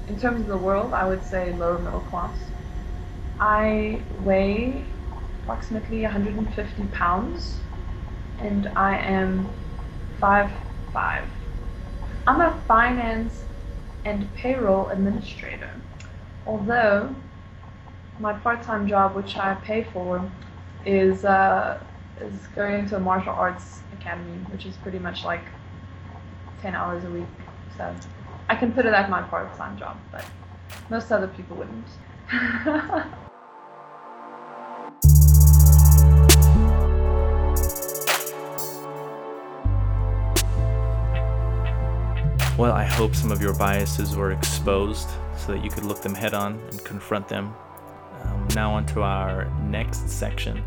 In 0.07 0.17
terms 0.19 0.41
of 0.41 0.47
the 0.47 0.57
world, 0.57 0.93
I 0.93 1.05
would 1.07 1.23
say 1.23 1.53
lower 1.53 1.77
middle 1.79 2.01
class. 2.01 2.37
I 3.39 4.01
weigh 4.23 4.85
approximately 5.43 6.01
150 6.03 6.85
pounds 6.87 7.59
and 8.41 8.67
I 8.69 8.97
am 8.97 9.49
five 10.19 10.51
five. 10.93 11.25
I'm 12.27 12.41
a 12.41 12.59
finance 12.67 13.43
and 14.05 14.33
payroll 14.35 14.89
administrator. 14.89 15.71
Although 16.45 17.15
my 18.19 18.33
part-time 18.33 18.87
job, 18.87 19.15
which 19.15 19.37
I 19.37 19.55
pay 19.55 19.83
for, 19.83 20.29
is 20.85 21.25
uh, 21.25 21.81
is 22.21 22.47
going 22.55 22.87
to 22.89 22.97
a 22.97 22.99
martial 22.99 23.33
arts 23.33 23.79
academy, 23.93 24.37
which 24.51 24.65
is 24.65 24.75
pretty 24.77 24.99
much 24.99 25.23
like 25.23 25.43
ten 26.61 26.75
hours 26.75 27.03
a 27.03 27.09
week. 27.09 27.27
So 27.77 27.93
I 28.49 28.55
consider 28.55 28.89
that 28.91 29.09
my 29.09 29.21
part-time 29.21 29.77
job, 29.77 29.97
but 30.11 30.25
most 30.89 31.11
other 31.11 31.27
people 31.27 31.57
wouldn't. 31.57 31.87
Well, 42.59 42.73
I 42.73 42.83
hope 42.83 43.15
some 43.15 43.31
of 43.31 43.41
your 43.41 43.53
biases 43.53 44.17
were 44.17 44.33
exposed 44.33 45.07
so 45.37 45.53
that 45.53 45.63
you 45.63 45.69
could 45.69 45.85
look 45.85 46.01
them 46.01 46.13
head 46.13 46.33
on 46.33 46.59
and 46.71 46.83
confront 46.83 47.25
them. 47.29 47.53
Um, 48.21 48.47
now, 48.53 48.73
on 48.73 48.85
to 48.87 49.01
our 49.01 49.45
next 49.61 50.09
section 50.09 50.61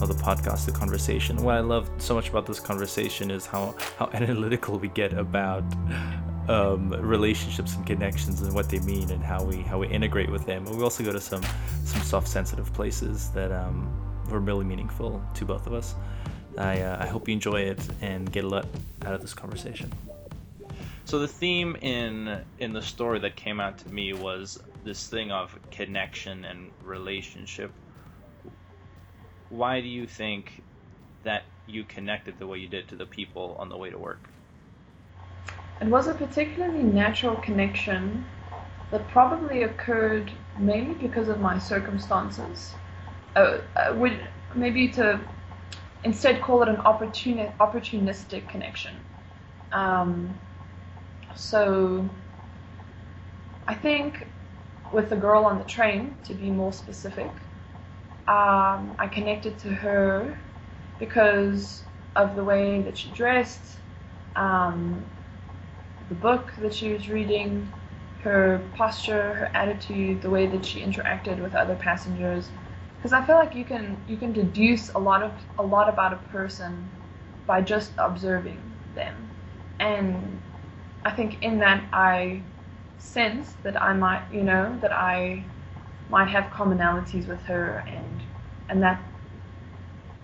of 0.00 0.08
the 0.08 0.14
podcast, 0.14 0.64
the 0.64 0.72
conversation. 0.72 1.36
What 1.36 1.56
I 1.56 1.60
love 1.60 1.90
so 1.98 2.14
much 2.14 2.30
about 2.30 2.46
this 2.46 2.58
conversation 2.58 3.30
is 3.30 3.44
how, 3.44 3.74
how 3.98 4.08
analytical 4.14 4.78
we 4.78 4.88
get 4.88 5.12
about 5.12 5.64
um, 6.48 6.88
relationships 6.98 7.76
and 7.76 7.86
connections 7.86 8.40
and 8.40 8.54
what 8.54 8.70
they 8.70 8.78
mean 8.78 9.10
and 9.10 9.22
how 9.22 9.44
we 9.44 9.56
how 9.56 9.76
we 9.80 9.88
integrate 9.88 10.30
with 10.30 10.46
them. 10.46 10.66
And 10.66 10.78
we 10.78 10.82
also 10.82 11.04
go 11.04 11.12
to 11.12 11.20
some 11.20 11.42
some 11.84 12.00
soft, 12.00 12.28
sensitive 12.28 12.72
places 12.72 13.28
that 13.32 13.52
um, 13.52 13.86
were 14.30 14.40
really 14.40 14.64
meaningful 14.64 15.22
to 15.34 15.44
both 15.44 15.66
of 15.66 15.74
us. 15.74 15.94
I, 16.56 16.80
uh, 16.80 17.04
I 17.04 17.06
hope 17.06 17.28
you 17.28 17.34
enjoy 17.34 17.60
it 17.60 17.86
and 18.00 18.32
get 18.32 18.44
a 18.44 18.48
lot 18.48 18.66
out 19.04 19.12
of 19.12 19.20
this 19.20 19.34
conversation. 19.34 19.92
So 21.08 21.18
the 21.18 21.26
theme 21.26 21.74
in 21.80 22.44
in 22.58 22.74
the 22.74 22.82
story 22.82 23.18
that 23.20 23.34
came 23.34 23.60
out 23.60 23.78
to 23.78 23.88
me 23.88 24.12
was 24.12 24.58
this 24.84 25.08
thing 25.08 25.32
of 25.32 25.58
connection 25.70 26.44
and 26.44 26.70
relationship. 26.82 27.72
Why 29.48 29.80
do 29.80 29.88
you 29.88 30.06
think 30.06 30.60
that 31.24 31.44
you 31.64 31.84
connected 31.84 32.38
the 32.38 32.46
way 32.46 32.58
you 32.58 32.68
did 32.68 32.88
to 32.88 32.96
the 32.96 33.06
people 33.06 33.56
on 33.58 33.70
the 33.70 33.78
way 33.78 33.88
to 33.88 33.98
work? 33.98 34.28
It 35.80 35.86
was 35.86 36.08
a 36.08 36.12
particularly 36.12 36.82
natural 36.82 37.36
connection 37.36 38.26
that 38.90 39.08
probably 39.08 39.62
occurred 39.62 40.30
mainly 40.58 40.92
because 40.92 41.30
of 41.30 41.40
my 41.40 41.58
circumstances. 41.58 42.74
Uh, 43.34 43.60
I 43.76 43.92
would 43.92 44.20
maybe 44.54 44.88
to 44.88 45.18
instead 46.04 46.42
call 46.42 46.62
it 46.64 46.68
an 46.68 46.76
opportuni- 46.76 47.56
opportunistic 47.56 48.46
connection. 48.50 48.94
Um, 49.72 50.38
so 51.34 52.08
I 53.66 53.74
think 53.74 54.26
with 54.92 55.10
the 55.10 55.16
girl 55.16 55.44
on 55.44 55.58
the 55.58 55.64
train, 55.64 56.16
to 56.24 56.34
be 56.34 56.50
more 56.50 56.72
specific, 56.72 57.30
um, 58.26 58.94
I 58.98 59.08
connected 59.12 59.58
to 59.60 59.68
her 59.68 60.38
because 60.98 61.82
of 62.16 62.34
the 62.36 62.44
way 62.44 62.80
that 62.82 62.96
she 62.96 63.10
dressed, 63.10 63.78
um, 64.36 65.04
the 66.08 66.14
book 66.14 66.52
that 66.58 66.74
she 66.74 66.92
was 66.92 67.08
reading, 67.08 67.70
her 68.22 68.60
posture, 68.74 69.34
her 69.34 69.50
attitude, 69.54 70.22
the 70.22 70.30
way 70.30 70.46
that 70.46 70.64
she 70.64 70.80
interacted 70.80 71.40
with 71.40 71.54
other 71.54 71.76
passengers. 71.76 72.50
Because 72.98 73.12
I 73.12 73.24
feel 73.24 73.36
like 73.36 73.54
you 73.54 73.64
can 73.64 73.96
you 74.08 74.16
can 74.16 74.32
deduce 74.32 74.90
a 74.94 74.98
lot 74.98 75.22
of 75.22 75.32
a 75.58 75.62
lot 75.62 75.88
about 75.88 76.12
a 76.12 76.16
person 76.32 76.90
by 77.46 77.60
just 77.60 77.92
observing 77.98 78.60
them, 78.94 79.30
and 79.78 80.40
I 81.04 81.10
think 81.10 81.42
in 81.42 81.58
that 81.58 81.84
I 81.92 82.42
sense 82.98 83.54
that 83.62 83.80
I 83.80 83.92
might, 83.92 84.22
you 84.32 84.42
know, 84.42 84.76
that 84.80 84.92
I 84.92 85.44
might 86.10 86.28
have 86.28 86.44
commonalities 86.44 87.26
with 87.26 87.42
her, 87.42 87.84
and 87.86 88.20
and 88.68 88.82
that 88.82 89.00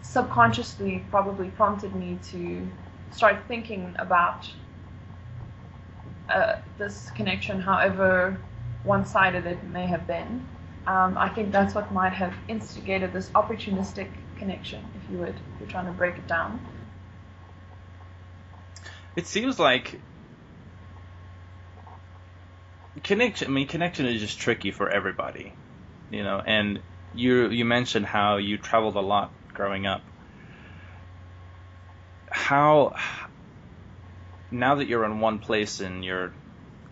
subconsciously 0.03 1.05
probably 1.11 1.49
prompted 1.51 1.95
me 1.95 2.19
to 2.31 2.69
start 3.11 3.37
thinking 3.49 3.95
about 3.99 4.51
uh, 6.29 6.57
this 6.79 7.11
connection, 7.11 7.61
however 7.61 8.39
one-sided 8.83 9.47
it 9.47 9.63
may 9.65 9.87
have 9.87 10.07
been. 10.07 10.47
Um, 10.87 11.17
I 11.17 11.29
think 11.31 11.51
that's 11.51 11.75
what 11.75 11.91
might 11.93 12.13
have 12.13 12.35
instigated 12.49 13.13
this 13.13 13.31
opportunistic 13.31 14.09
connection, 14.37 14.85
if 14.95 15.11
you 15.11 15.19
would, 15.19 15.29
if 15.31 15.61
you're 15.61 15.69
trying 15.69 15.87
to 15.87 15.93
break 15.93 16.17
it 16.17 16.27
down. 16.27 16.61
It 19.17 19.27
seems 19.27 19.59
like 19.59 20.01
connection. 23.03 23.49
I 23.49 23.51
mean, 23.51 23.67
connection 23.67 24.07
is 24.07 24.21
just 24.21 24.39
tricky 24.39 24.71
for 24.71 24.89
everybody, 24.89 25.53
you 26.11 26.23
know. 26.23 26.41
And 26.45 26.81
you 27.15 27.49
you 27.51 27.65
mentioned 27.65 28.07
how 28.07 28.37
you 28.37 28.59
traveled 28.59 28.97
a 28.97 29.01
lot 29.01 29.33
growing 29.53 29.87
up. 29.87 30.03
How 32.31 32.95
now 34.51 34.77
that 34.77 34.87
you're 34.87 35.05
in 35.05 35.21
one 35.21 35.39
place 35.39 35.81
and 35.81 36.05
you're 36.05 36.33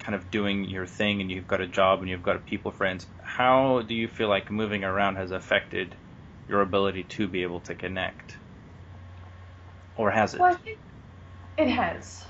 kind 0.00 0.16
of 0.16 0.30
doing 0.30 0.64
your 0.64 0.86
thing 0.86 1.20
and 1.20 1.30
you've 1.30 1.46
got 1.46 1.60
a 1.60 1.66
job 1.66 2.00
and 2.00 2.08
you've 2.08 2.22
got 2.22 2.44
people 2.46 2.72
friends, 2.72 3.06
how 3.22 3.82
do 3.82 3.94
you 3.94 4.08
feel 4.08 4.28
like 4.28 4.50
moving 4.50 4.82
around 4.82 5.16
has 5.16 5.30
affected 5.30 5.94
your 6.48 6.60
ability 6.60 7.04
to 7.04 7.28
be 7.28 7.42
able 7.42 7.60
to 7.60 7.74
connect? 7.74 8.36
Or 9.96 10.10
has 10.10 10.34
it? 10.34 10.40
Well, 10.40 10.58
it 11.56 11.68
has. 11.68 12.24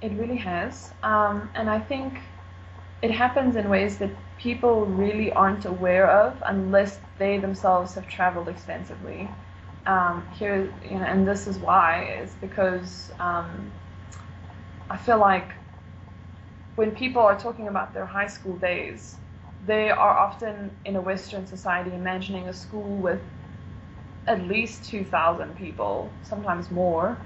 It 0.00 0.12
really 0.12 0.36
has. 0.36 0.92
Um, 1.02 1.50
and 1.54 1.68
I 1.68 1.80
think 1.80 2.14
it 3.02 3.10
happens 3.10 3.56
in 3.56 3.68
ways 3.68 3.98
that 3.98 4.10
people 4.38 4.86
really 4.86 5.32
aren't 5.32 5.64
aware 5.64 6.10
of 6.10 6.42
unless 6.46 7.00
they 7.18 7.38
themselves 7.38 7.94
have 7.94 8.08
traveled 8.08 8.48
extensively. 8.48 9.28
Um, 9.86 10.26
here, 10.34 10.72
you 10.84 10.98
know, 10.98 11.04
and 11.04 11.26
this 11.26 11.46
is 11.46 11.58
why 11.58 12.18
is 12.22 12.34
because 12.40 13.12
um, 13.20 13.70
I 14.90 14.96
feel 14.96 15.18
like 15.18 15.52
when 16.76 16.90
people 16.90 17.22
are 17.22 17.38
talking 17.38 17.68
about 17.68 17.94
their 17.94 18.06
high 18.06 18.26
school 18.26 18.56
days, 18.56 19.16
they 19.66 19.90
are 19.90 20.18
often 20.18 20.70
in 20.84 20.96
a 20.96 21.00
Western 21.00 21.46
society 21.46 21.90
imagining 21.94 22.48
a 22.48 22.52
school 22.52 22.96
with 22.96 23.20
at 24.26 24.42
least 24.46 24.84
2,000 24.84 25.56
people, 25.56 26.10
sometimes 26.22 26.70
more, 26.70 27.16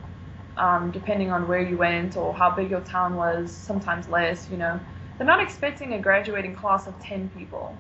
um, 0.57 0.91
depending 0.91 1.31
on 1.33 1.49
where 1.49 1.61
you 1.63 1.77
went 1.77 2.17
or 2.17 2.33
how 2.35 2.51
big 2.51 2.71
your 2.71 2.81
town 2.83 3.17
was, 3.17 3.53
sometimes 3.53 4.09
less, 4.09 4.49
you 4.51 4.57
know. 4.57 4.79
They're 5.21 5.27
not 5.27 5.43
expecting 5.43 5.93
a 5.93 5.99
graduating 5.99 6.55
class 6.55 6.87
of 6.87 6.99
10 7.03 7.29
people, 7.37 7.77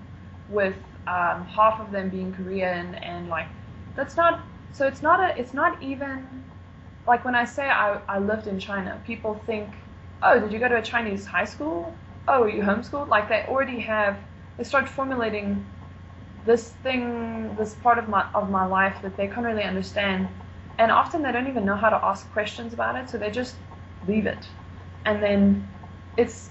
with 0.50 0.76
um, 1.06 1.47
half 1.47 1.80
of 1.80 1.90
them 1.90 2.11
being 2.11 2.35
Korean 2.35 2.97
and 2.97 3.30
like, 3.30 3.49
that's 3.97 4.14
not, 4.14 4.42
so 4.75 4.87
it's 4.87 5.00
not 5.00 5.20
a, 5.20 5.40
it's 5.40 5.54
not 5.54 5.82
even, 5.82 6.44
like 7.06 7.25
when 7.25 7.35
I 7.35 7.47
say 7.47 7.70
I, 7.70 7.99
I 8.11 8.18
lived 8.18 8.47
in 8.47 8.59
China, 8.59 9.00
people 9.06 9.40
think, 9.47 9.70
oh, 10.23 10.38
did 10.38 10.52
you 10.52 10.59
go 10.59 10.68
to 10.68 10.76
a 10.76 10.82
Chinese 10.82 11.25
high 11.25 11.47
school? 11.47 11.94
Oh, 12.28 12.44
you 12.44 12.61
homeschooled? 12.61 13.09
Like 13.09 13.30
they 13.30 13.47
already 13.49 13.80
have, 13.80 14.18
they 14.59 14.64
start 14.64 14.87
formulating 14.87 15.64
this 16.44 16.73
thing, 16.82 17.54
this 17.54 17.73
part 17.76 17.99
of 17.99 18.06
my 18.11 18.26
of 18.35 18.50
my 18.50 18.66
life 18.66 19.00
that 19.00 19.16
they 19.16 19.28
can't 19.28 19.47
really 19.47 19.62
understand, 19.62 20.28
and 20.76 20.92
often 20.92 21.23
they 21.23 21.32
don't 21.32 21.49
even 21.49 21.64
know 21.64 21.76
how 21.76 21.88
to 21.88 22.04
ask 22.04 22.30
questions 22.32 22.75
about 22.75 22.97
it, 22.97 23.09
so 23.09 23.16
they 23.16 23.30
just 23.30 23.56
leave 24.06 24.26
it, 24.26 24.47
and 25.06 25.23
then 25.23 25.66
it's 26.18 26.50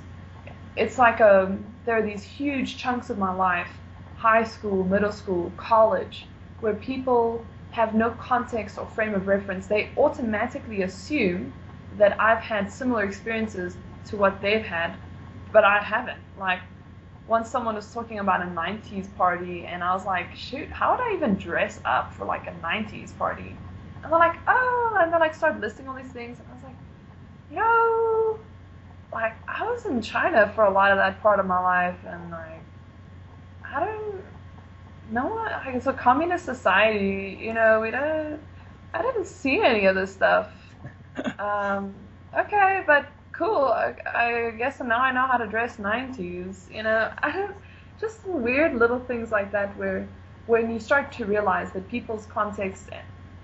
it's 0.80 0.98
like 0.98 1.20
a 1.20 1.58
there 1.86 1.98
are 1.98 2.02
these 2.02 2.24
huge 2.24 2.78
chunks 2.78 3.10
of 3.10 3.18
my 3.18 3.34
life, 3.34 3.70
high 4.18 4.44
school, 4.44 4.84
middle 4.84 5.12
school, 5.12 5.52
college, 5.58 6.26
where 6.62 6.74
people 6.74 7.46
have 7.72 7.94
no 7.94 8.12
context 8.12 8.78
or 8.78 8.86
frame 8.86 9.14
of 9.14 9.28
reference. 9.28 9.68
They 9.68 9.90
automatically 9.98 10.82
assume 10.84 11.54
that 11.98 12.20
I've 12.20 12.40
had 12.40 12.72
similar 12.72 13.04
experiences 13.04 13.76
to 14.08 14.18
what 14.18 14.42
they've 14.42 14.66
had, 14.66 14.96
but 15.52 15.64
I 15.64 15.80
haven't. 15.80 16.22
Like 16.38 16.62
once 17.28 17.50
someone 17.50 17.76
was 17.76 17.94
talking 17.94 18.20
about 18.20 18.42
a 18.42 18.46
90s 18.46 19.14
party 19.16 19.66
and 19.66 19.84
I 19.84 19.94
was 19.94 20.06
like, 20.06 20.36
shoot, 20.36 20.70
how 20.70 20.92
would 20.92 21.02
I 21.02 21.14
even 21.16 21.36
dress 21.36 21.80
up 21.86 22.14
for 22.14 22.26
like 22.26 22.48
a 22.48 22.52
90s 22.64 23.16
party? 23.18 23.56
And 24.04 24.12
they're 24.12 24.20
like, 24.20 24.38
oh, 24.48 24.98
and 25.00 25.14
they 25.14 25.20
like 25.20 25.36
start 25.36 25.60
listing 25.60 25.88
all 25.88 25.96
these 25.96 26.12
things. 26.12 26.40
And 26.40 26.48
I 26.50 26.54
was 26.54 26.64
like, 26.64 26.76
yo, 27.52 28.09
like 29.12 29.34
I 29.48 29.64
was 29.64 29.86
in 29.86 30.02
China 30.02 30.52
for 30.54 30.66
a 30.66 30.72
lot 30.72 30.92
of 30.92 30.98
that 30.98 31.22
part 31.22 31.40
of 31.40 31.46
my 31.46 31.60
life 31.60 31.98
and 32.06 32.32
like, 32.32 32.62
I 33.66 33.80
don't 33.80 34.24
know 35.12 35.28
what, 35.28 35.52
like 35.52 35.76
it's 35.76 35.88
a 35.88 35.94
communist 35.94 36.46
society, 36.46 37.38
you 37.42 37.54
know, 37.54 37.82
we 37.82 37.92
don't, 37.92 38.40
I 38.94 39.02
didn't 39.02 39.26
see 39.26 39.62
any 39.62 39.86
of 39.86 39.96
this 39.96 40.14
stuff. 40.14 40.52
um, 41.40 41.94
okay, 42.38 42.84
but 42.86 43.08
cool. 43.32 43.66
I, 43.66 43.96
I 44.14 44.52
guess 44.58 44.80
now 44.80 45.00
I 45.02 45.12
know 45.12 45.26
how 45.28 45.38
to 45.38 45.48
dress 45.48 45.78
90s. 45.78 46.74
You 46.74 46.84
know, 46.84 47.12
I 47.24 47.32
don't, 47.32 47.56
just 48.00 48.26
weird 48.28 48.76
little 48.76 49.00
things 49.00 49.32
like 49.32 49.52
that 49.52 49.76
where 49.78 50.08
when 50.46 50.72
you 50.72 50.80
start 50.80 51.12
to 51.14 51.26
realize 51.26 51.72
that 51.72 51.88
people's 51.90 52.26
contexts 52.26 52.90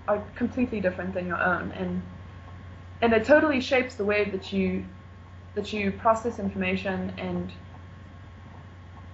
are 0.08 0.22
completely 0.34 0.80
different 0.80 1.14
than 1.14 1.26
your 1.26 1.40
own 1.40 1.72
and 1.72 2.02
and 3.02 3.12
it 3.12 3.24
totally 3.24 3.60
shapes 3.60 3.96
the 3.96 4.04
way 4.04 4.24
that 4.30 4.52
you 4.52 4.84
that 5.56 5.72
you 5.72 5.90
process 5.90 6.38
information 6.38 7.12
and 7.18 7.50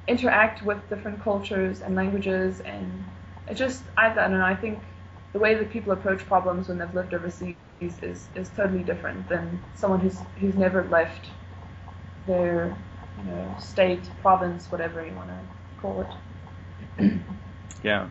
interact 0.09 0.63
with 0.63 0.87
different 0.91 1.23
cultures 1.23 1.81
and 1.81 1.95
languages 1.95 2.61
and 2.61 3.05
it 3.49 3.55
just 3.55 3.85
I, 3.97 4.13
don't 4.13 4.33
know 4.33 4.45
I 4.45 4.55
think 4.55 4.81
the 5.33 5.39
way 5.39 5.55
that 5.55 5.71
people 5.71 5.93
approach 5.93 6.27
problems 6.27 6.69
when 6.69 6.79
they've 6.79 6.95
lived 6.95 7.15
overseas 7.15 7.57
is, 7.81 8.29
is 8.35 8.51
totally 8.51 8.83
different 8.83 9.29
than 9.29 9.61
someone 9.75 10.01
who's 10.01 10.19
who's 10.41 10.57
never 10.57 10.85
left 10.91 11.31
their 12.27 12.77
you 13.19 13.31
know 13.31 13.55
state 13.59 14.03
province 14.21 14.71
whatever 14.71 15.07
you 15.07 15.15
want 15.15 15.29
to 15.29 15.39
call 15.81 16.07
it. 16.99 17.13
Yeah. 17.85 18.09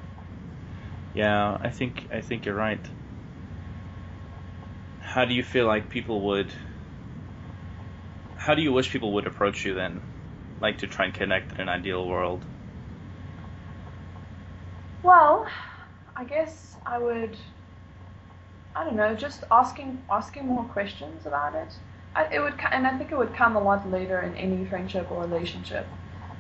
Yeah 1.13 1.57
I 1.61 1.69
think 1.69 2.07
I 2.11 2.21
think 2.21 2.45
you're 2.45 2.55
right. 2.55 2.85
How 5.01 5.25
do 5.25 5.33
you 5.33 5.43
feel 5.43 5.65
like 5.65 5.89
people 5.89 6.21
would 6.21 6.53
how 8.41 8.55
do 8.55 8.62
you 8.63 8.74
wish 8.74 8.89
people 8.89 9.13
would 9.13 9.27
approach 9.27 9.65
you 9.65 9.75
then 9.75 10.01
like 10.60 10.79
to 10.79 10.88
try 10.88 11.05
and 11.05 11.13
connect 11.13 11.53
in 11.53 11.62
an 11.62 11.69
ideal 11.69 12.07
world 12.07 12.43
well 15.03 15.45
i 16.15 16.24
guess 16.24 16.75
i 16.86 16.98
would 16.98 17.38
i 18.75 18.83
don't 18.83 18.95
know 18.95 19.13
just 19.13 19.43
asking 19.51 19.98
asking 20.10 20.48
more 20.48 20.63
questions 20.65 21.27
about 21.27 21.53
it 21.53 21.77
I, 22.15 22.27
it 22.33 22.39
would 22.39 22.55
and 22.71 22.88
i 22.88 22.98
think 22.98 23.12
it 23.12 23.17
would 23.17 23.36
come 23.36 23.55
a 23.55 23.62
lot 23.62 23.89
later 23.91 24.21
in 24.21 24.36
any 24.36 24.65
friendship 24.65 25.12
or 25.12 25.21
relationship 25.21 25.88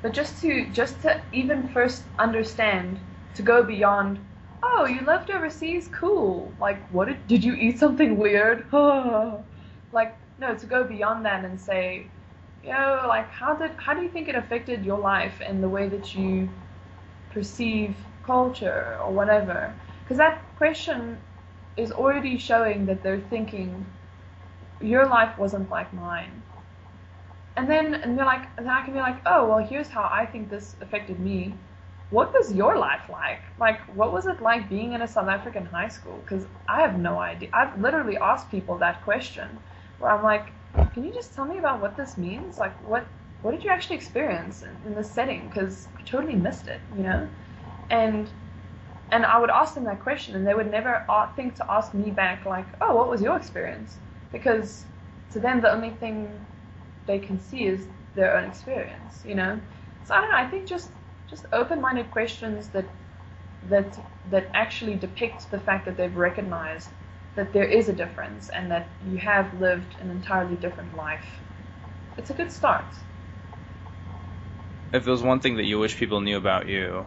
but 0.01 0.11
just 0.11 0.41
to 0.41 0.67
just 0.71 1.03
to 1.03 1.21
even 1.31 1.67
first 1.67 2.05
understand 2.17 2.99
to 3.35 3.43
go 3.43 3.61
beyond 3.63 4.19
oh, 4.63 4.85
you 4.85 5.01
left 5.05 5.29
overseas? 5.29 5.89
Cool. 5.91 6.53
Like, 6.59 6.87
what 6.91 7.07
did, 7.07 7.27
did 7.27 7.43
you 7.43 7.53
eat 7.53 7.79
something 7.79 8.17
weird? 8.17 8.65
like, 9.91 10.15
no, 10.41 10.55
to 10.55 10.65
go 10.65 10.83
beyond 10.83 11.23
that 11.25 11.45
and 11.45 11.61
say, 11.61 12.07
you 12.63 12.73
know, 12.73 13.05
like, 13.07 13.29
how 13.29 13.55
did, 13.55 13.71
how 13.77 13.93
do 13.93 14.01
you 14.01 14.09
think 14.09 14.27
it 14.27 14.35
affected 14.35 14.83
your 14.83 14.97
life 14.97 15.39
and 15.45 15.61
the 15.63 15.69
way 15.69 15.87
that 15.87 16.15
you 16.15 16.49
perceive 17.29 17.95
culture 18.25 18.97
or 19.03 19.11
whatever? 19.11 19.73
Because 20.03 20.17
that 20.17 20.41
question 20.57 21.17
is 21.77 21.91
already 21.91 22.37
showing 22.37 22.87
that 22.87 23.03
they're 23.03 23.21
thinking, 23.29 23.85
your 24.81 25.05
life 25.05 25.37
wasn't 25.37 25.69
like 25.69 25.93
mine. 25.93 26.41
And 27.55 27.69
then, 27.69 27.93
and 27.93 28.17
they're 28.17 28.25
like, 28.25 28.47
and 28.57 28.65
then 28.65 28.73
I 28.73 28.83
can 28.83 28.93
be 28.93 28.99
like, 28.99 29.21
oh, 29.27 29.47
well, 29.47 29.59
here's 29.59 29.89
how 29.89 30.09
I 30.11 30.25
think 30.25 30.49
this 30.49 30.75
affected 30.81 31.19
me 31.19 31.53
what 32.11 32.33
was 32.33 32.53
your 32.53 32.77
life 32.77 33.09
like? 33.09 33.39
Like, 33.57 33.79
what 33.95 34.11
was 34.11 34.25
it 34.25 34.41
like 34.41 34.67
being 34.69 34.91
in 34.91 35.01
a 35.01 35.07
South 35.07 35.29
African 35.29 35.65
high 35.65 35.87
school? 35.87 36.19
Because 36.21 36.45
I 36.67 36.81
have 36.81 36.99
no 36.99 37.19
idea. 37.19 37.49
I've 37.53 37.79
literally 37.79 38.17
asked 38.17 38.51
people 38.51 38.77
that 38.79 39.01
question, 39.03 39.47
I'm 40.03 40.23
like, 40.23 40.51
can 40.93 41.03
you 41.03 41.13
just 41.13 41.33
tell 41.35 41.45
me 41.45 41.57
about 41.57 41.81
what 41.81 41.97
this 41.97 42.17
means? 42.17 42.57
Like, 42.57 42.73
what 42.87 43.05
what 43.41 43.51
did 43.51 43.63
you 43.63 43.71
actually 43.71 43.95
experience 43.95 44.63
in, 44.85 44.93
this 44.93 45.09
setting? 45.09 45.47
Because 45.47 45.87
I 45.97 46.01
totally 46.03 46.35
missed 46.35 46.67
it, 46.67 46.79
you 46.95 47.03
know. 47.03 47.27
And 47.89 48.29
and 49.11 49.25
I 49.25 49.39
would 49.39 49.49
ask 49.49 49.73
them 49.75 49.83
that 49.85 49.99
question, 50.01 50.35
and 50.35 50.47
they 50.47 50.53
would 50.53 50.71
never 50.71 51.03
think 51.35 51.55
to 51.55 51.71
ask 51.71 51.93
me 51.93 52.11
back, 52.11 52.45
like, 52.45 52.65
oh, 52.79 52.95
what 52.95 53.09
was 53.09 53.21
your 53.21 53.35
experience? 53.35 53.97
Because 54.31 54.85
to 55.31 55.39
them, 55.39 55.59
the 55.59 55.71
only 55.71 55.89
thing 55.89 56.45
they 57.07 57.19
can 57.19 57.39
see 57.39 57.65
is 57.65 57.87
their 58.15 58.37
own 58.37 58.45
experience, 58.45 59.23
you 59.25 59.35
know. 59.35 59.59
So 60.05 60.13
I 60.13 60.21
don't 60.21 60.31
know. 60.31 60.37
I 60.37 60.47
think 60.47 60.67
just 60.67 60.91
just 61.29 61.45
open-minded 61.53 62.11
questions 62.11 62.69
that 62.69 62.85
that 63.69 63.99
that 64.29 64.47
actually 64.53 64.95
depict 64.95 65.49
the 65.51 65.59
fact 65.59 65.85
that 65.85 65.97
they've 65.97 66.15
recognized 66.15 66.89
that 67.35 67.53
there 67.53 67.63
is 67.63 67.89
a 67.89 67.93
difference 67.93 68.49
and 68.49 68.69
that 68.71 68.87
you 69.09 69.17
have 69.17 69.59
lived 69.59 69.95
an 70.01 70.09
entirely 70.09 70.55
different 70.55 70.95
life. 70.95 71.39
It's 72.17 72.29
a 72.29 72.33
good 72.33 72.51
start. 72.51 72.85
If 74.93 75.05
there 75.05 75.11
was 75.11 75.23
one 75.23 75.39
thing 75.39 75.55
that 75.57 75.63
you 75.63 75.79
wish 75.79 75.97
people 75.97 76.19
knew 76.19 76.37
about 76.37 76.67
you 76.67 77.05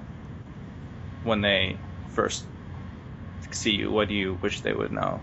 when 1.22 1.42
they 1.42 1.78
first 2.08 2.44
see 3.50 3.72
you, 3.72 3.90
what 3.90 4.08
do 4.08 4.14
you 4.14 4.38
wish 4.42 4.62
they 4.62 4.72
would 4.72 4.92
know? 4.92 5.20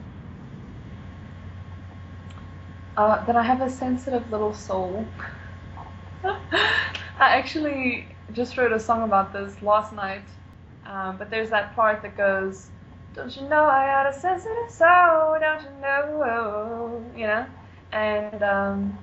Uh, 2.95 3.25
that 3.25 3.35
I 3.35 3.41
have 3.43 3.61
a 3.61 3.69
sensitive 3.69 4.29
little 4.31 4.53
soul. 4.53 5.07
I 6.23 7.37
actually 7.37 8.15
just 8.33 8.57
wrote 8.57 8.71
a 8.71 8.79
song 8.79 9.03
about 9.03 9.33
this 9.33 9.61
last 9.61 9.93
night. 9.93 10.25
Um, 10.85 11.17
but 11.17 11.29
there's 11.29 11.49
that 11.49 11.75
part 11.75 12.01
that 12.01 12.17
goes, 12.17 12.69
Don't 13.13 13.35
you 13.35 13.47
know 13.49 13.65
I 13.65 13.87
got 13.87 14.07
a 14.07 14.13
sensitive 14.13 14.69
soul? 14.69 15.37
Don't 15.39 15.63
you 15.63 15.81
know? 15.81 17.03
You 17.15 17.27
know? 17.27 17.45
And, 17.91 18.41
um, 18.43 18.97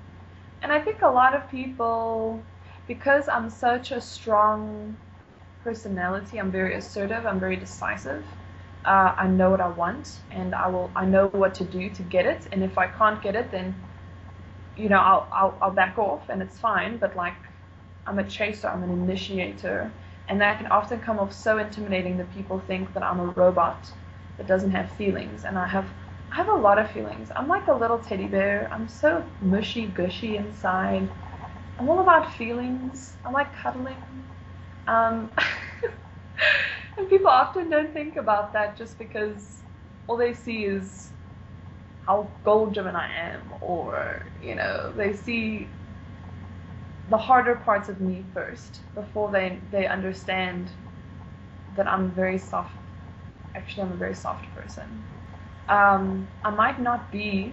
and 0.63 0.73
I 0.73 0.81
think 0.81 1.03
a 1.03 1.09
lot 1.09 1.35
of 1.35 1.51
people, 1.51 2.43
because 2.87 3.29
I'm 3.29 3.51
such 3.51 3.93
a 3.93 4.01
strong 4.01 4.97
personality, 5.63 6.39
I'm 6.39 6.51
very 6.51 6.75
assertive, 6.75 7.27
I'm 7.27 7.41
very 7.41 7.57
decisive. 7.57 8.25
Uh, 8.85 9.15
I 9.17 9.27
know 9.29 9.51
what 9.51 9.61
I 9.61 9.69
want, 9.69 10.21
and 10.31 10.55
I 10.55 10.69
will. 10.69 10.91
I 10.97 11.05
know 11.05 11.27
what 11.29 11.55
to 11.57 11.65
do 11.65 11.91
to 11.91 12.03
get 12.03 12.25
it. 12.27 12.49
And 12.53 12.63
if 12.65 12.79
I 12.79 12.87
can't 12.87 13.21
get 13.21 13.37
it, 13.37 13.51
then 13.51 13.75
you 14.77 14.89
know 14.89 14.99
I'll 14.99 15.29
I'll, 15.33 15.59
I'll 15.61 15.71
back 15.71 15.99
off, 15.99 16.29
and 16.31 16.41
it's 16.41 16.59
fine. 16.59 16.97
But 16.97 17.17
like 17.17 17.35
I'm 18.07 18.19
a 18.19 18.25
chaser, 18.25 18.69
I'm 18.69 18.83
an 18.83 18.91
initiator, 18.91 19.93
and 20.29 20.41
that 20.41 20.59
can 20.59 20.67
often 20.69 21.01
come 21.01 21.19
off 21.19 21.33
so 21.33 21.59
intimidating 21.59 22.17
that 22.19 22.33
people 22.33 22.61
think 22.61 22.93
that 22.95 23.03
I'm 23.03 23.21
a 23.21 23.27
robot 23.27 23.93
that 24.37 24.47
doesn't 24.47 24.71
have 24.73 24.91
feelings, 24.93 25.45
and 25.45 25.59
I 25.59 25.67
have 25.67 25.87
I 26.33 26.37
have 26.37 26.49
a 26.49 26.55
lot 26.55 26.79
of 26.79 26.91
feelings. 26.91 27.31
I'm 27.35 27.49
like 27.49 27.69
a 27.69 27.73
little 27.75 27.99
teddy 27.99 28.27
bear. 28.27 28.69
I'm 28.73 28.89
so 28.89 29.25
mushy 29.41 29.87
gushy 29.87 30.37
inside. 30.37 31.09
I'm 31.79 31.89
all 31.89 32.01
about 32.01 32.35
feelings. 32.35 33.17
I 33.25 33.31
like 33.31 33.55
cuddling. 33.57 33.97
Um, 34.87 35.31
and 36.99 37.09
people 37.09 37.29
often 37.29 37.71
don't 37.71 37.93
think 37.93 38.17
about 38.17 38.53
that 38.53 38.77
just 38.77 38.99
because 38.99 39.63
all 40.07 40.17
they 40.17 40.35
see 40.35 40.65
is 40.65 41.13
how 42.07 42.31
gold 42.45 42.75
driven 42.75 42.97
I 42.97 43.11
am, 43.15 43.43
or 43.61 44.27
you 44.43 44.55
know, 44.55 44.93
they 44.97 45.15
see 45.15 45.69
the 47.11 47.17
harder 47.17 47.55
parts 47.55 47.89
of 47.89 48.01
me 48.01 48.25
first 48.35 48.81
before 48.95 49.31
they 49.31 49.59
they 49.71 49.87
understand 49.87 50.71
that 51.77 51.87
I'm 51.87 52.11
very 52.11 52.39
soft. 52.39 52.73
Actually, 53.55 53.85
I'm 53.85 53.93
a 53.93 53.97
very 53.97 54.15
soft 54.15 54.45
person. 54.55 55.05
Um, 55.69 56.29
I 56.45 56.51
might 56.51 56.81
not 56.81 57.11
be 57.11 57.53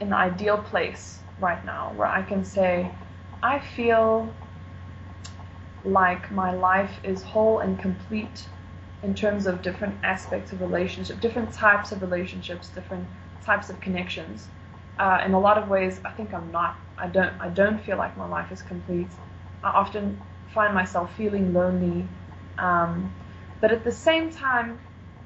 in 0.00 0.10
the 0.10 0.16
ideal 0.16 0.58
place 0.58 1.20
right 1.38 1.64
now 1.64 1.92
where 1.96 2.06
I 2.08 2.22
can 2.22 2.44
say, 2.44 2.90
I 3.42 3.58
feel 3.58 4.32
like 5.84 6.30
my 6.30 6.52
life 6.52 7.00
is 7.02 7.22
whole 7.22 7.60
and 7.60 7.78
complete 7.78 8.46
in 9.02 9.14
terms 9.14 9.46
of 9.46 9.62
different 9.62 9.94
aspects 10.02 10.52
of 10.52 10.60
relationship, 10.60 11.20
different 11.20 11.52
types 11.52 11.92
of 11.92 12.02
relationships, 12.02 12.68
different 12.68 13.06
types 13.44 13.70
of 13.70 13.80
connections. 13.80 14.48
Uh, 14.98 15.22
in 15.24 15.32
a 15.32 15.40
lot 15.40 15.56
of 15.56 15.68
ways, 15.68 16.00
I 16.04 16.10
think 16.10 16.34
I'm 16.34 16.52
not 16.52 16.76
I 17.00 17.06
don't 17.08 17.32
I 17.40 17.48
don't 17.48 17.80
feel 17.82 17.96
like 17.96 18.16
my 18.16 18.26
life 18.26 18.52
is 18.52 18.62
complete. 18.62 19.10
I 19.62 19.70
often 19.70 20.20
find 20.54 20.74
myself 20.74 21.14
feeling 21.16 21.52
lonely, 21.52 22.06
um, 22.58 23.12
but 23.60 23.70
at 23.72 23.84
the 23.84 23.92
same 23.92 24.30
time, 24.30 24.78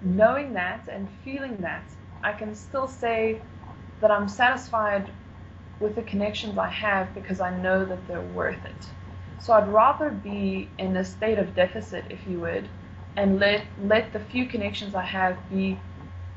knowing 0.03 0.53
that 0.55 0.89
and 0.89 1.09
feeling 1.25 1.57
that, 1.59 1.85
I 2.23 2.33
can 2.33 2.55
still 2.55 2.89
say 2.89 3.41
that 4.01 4.11
I'm 4.11 4.29
satisfied 4.29 5.11
with 5.81 5.95
the 5.95 6.03
connections 6.03 6.59
I 6.59 6.69
have 6.69 7.15
because 7.15 7.41
I 7.41 7.57
know 7.59 7.85
that 7.85 8.07
they're 8.07 8.21
worth 8.21 8.65
it. 8.65 8.89
So 9.39 9.53
I'd 9.53 9.69
rather 9.69 10.11
be 10.11 10.69
in 10.79 10.97
a 10.97 11.05
state 11.05 11.39
of 11.39 11.55
deficit, 11.55 12.05
if 12.11 12.27
you 12.27 12.41
would, 12.41 12.69
and 13.17 13.39
let 13.39 13.65
let 13.85 14.13
the 14.13 14.21
few 14.21 14.47
connections 14.47 14.95
I 14.95 15.03
have 15.03 15.37
be 15.51 15.79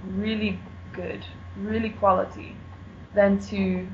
really 0.04 0.60
good, 0.93 1.26
really 1.58 1.89
quality, 1.89 2.56
than 3.13 3.39
to 3.52 3.88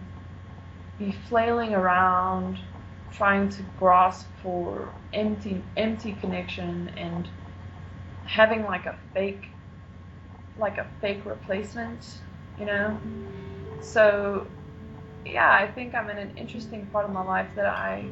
be 1.00 1.12
flailing 1.12 1.74
around 1.74 2.58
trying 3.12 3.50
to 3.50 3.64
grasp 3.80 4.28
for 4.42 4.90
empty 5.14 5.62
empty 5.78 6.14
connection 6.14 6.90
and 6.98 7.28
having 8.26 8.64
like 8.64 8.86
a 8.86 8.96
fake 9.14 9.50
like 10.58 10.78
a 10.78 10.88
fake 11.02 11.22
replacement 11.26 12.20
you 12.60 12.66
know? 12.66 13.00
So 13.82 14.48
yeah 15.26 15.52
i 15.52 15.68
think 15.68 15.96
i'm 15.96 16.10
in 16.10 16.18
an 16.18 16.32
interesting 16.38 16.86
part 16.88 17.06
of 17.06 17.12
my 17.12 17.24
life 17.24 17.48
that 17.56 17.66
i 17.66 18.06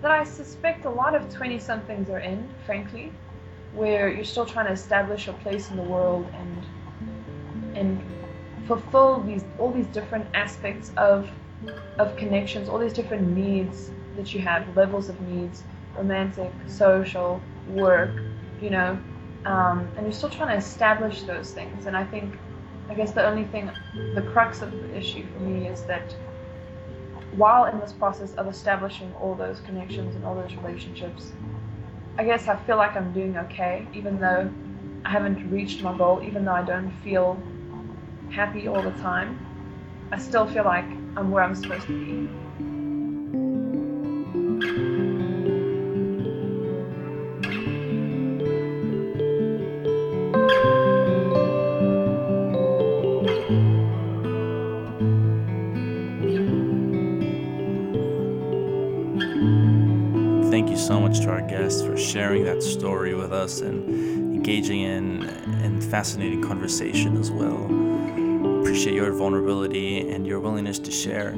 that 0.00 0.10
i 0.10 0.22
suspect 0.24 0.84
a 0.84 0.90
lot 0.90 1.14
of 1.14 1.32
20 1.34 1.58
somethings 1.58 2.08
are 2.08 2.20
in 2.20 2.48
frankly 2.64 3.12
where 3.72 4.08
you're 4.08 4.24
still 4.24 4.46
trying 4.46 4.66
to 4.66 4.72
establish 4.72 5.28
a 5.28 5.32
place 5.32 5.70
in 5.70 5.76
the 5.76 5.82
world 5.82 6.26
and 6.34 7.76
and 7.76 8.02
fulfill 8.66 9.20
these 9.20 9.44
all 9.58 9.72
these 9.72 9.86
different 9.88 10.26
aspects 10.34 10.92
of 10.96 11.28
of 11.98 12.16
connections, 12.16 12.68
all 12.68 12.78
these 12.78 12.92
different 12.92 13.28
needs 13.36 13.90
that 14.16 14.34
you 14.34 14.40
have, 14.40 14.76
levels 14.76 15.08
of 15.08 15.20
needs, 15.22 15.62
romantic, 15.96 16.52
social, 16.66 17.40
work, 17.68 18.10
you 18.60 18.70
know, 18.70 18.98
um, 19.44 19.88
and 19.96 20.06
you're 20.06 20.12
still 20.12 20.30
trying 20.30 20.48
to 20.48 20.56
establish 20.56 21.22
those 21.22 21.52
things. 21.52 21.86
And 21.86 21.96
I 21.96 22.04
think, 22.04 22.34
I 22.88 22.94
guess 22.94 23.12
the 23.12 23.26
only 23.26 23.44
thing, 23.44 23.70
the 24.14 24.22
crux 24.22 24.62
of 24.62 24.70
the 24.70 24.96
issue 24.96 25.26
for 25.32 25.40
me 25.40 25.66
is 25.68 25.82
that 25.84 26.14
while 27.36 27.64
in 27.64 27.78
this 27.80 27.92
process 27.92 28.34
of 28.34 28.46
establishing 28.46 29.12
all 29.14 29.34
those 29.34 29.60
connections 29.60 30.14
and 30.14 30.24
all 30.24 30.34
those 30.34 30.54
relationships, 30.54 31.32
I 32.18 32.24
guess 32.24 32.46
I 32.46 32.56
feel 32.56 32.76
like 32.76 32.94
I'm 32.94 33.12
doing 33.12 33.36
okay, 33.38 33.86
even 33.94 34.20
though 34.20 34.50
I 35.04 35.08
haven't 35.08 35.50
reached 35.50 35.82
my 35.82 35.96
goal, 35.96 36.22
even 36.22 36.44
though 36.44 36.52
I 36.52 36.62
don't 36.62 36.92
feel 37.02 37.42
happy 38.30 38.68
all 38.68 38.82
the 38.82 38.92
time. 38.92 39.38
I 40.12 40.18
still 40.18 40.46
feel 40.46 40.64
like 40.64 40.84
I'm 41.16 41.30
where 41.30 41.44
I'm 41.44 41.54
supposed 41.54 41.86
to 41.86 41.92
be. 41.92 42.28
Thank 60.50 60.70
you 60.70 60.76
so 60.76 61.00
much 61.00 61.20
to 61.20 61.30
our 61.30 61.42
guests 61.42 61.82
for 61.82 61.96
sharing 61.96 62.44
that 62.44 62.62
story 62.62 63.14
with 63.14 63.32
us 63.32 63.60
and 63.60 64.34
engaging 64.34 64.80
in 64.80 65.22
in 65.62 65.80
fascinating 65.80 66.42
conversation 66.42 67.16
as 67.18 67.30
well. 67.30 67.81
Appreciate 68.72 68.94
your 68.94 69.12
vulnerability 69.12 70.08
and 70.08 70.26
your 70.26 70.40
willingness 70.40 70.78
to 70.78 70.90
share. 70.90 71.36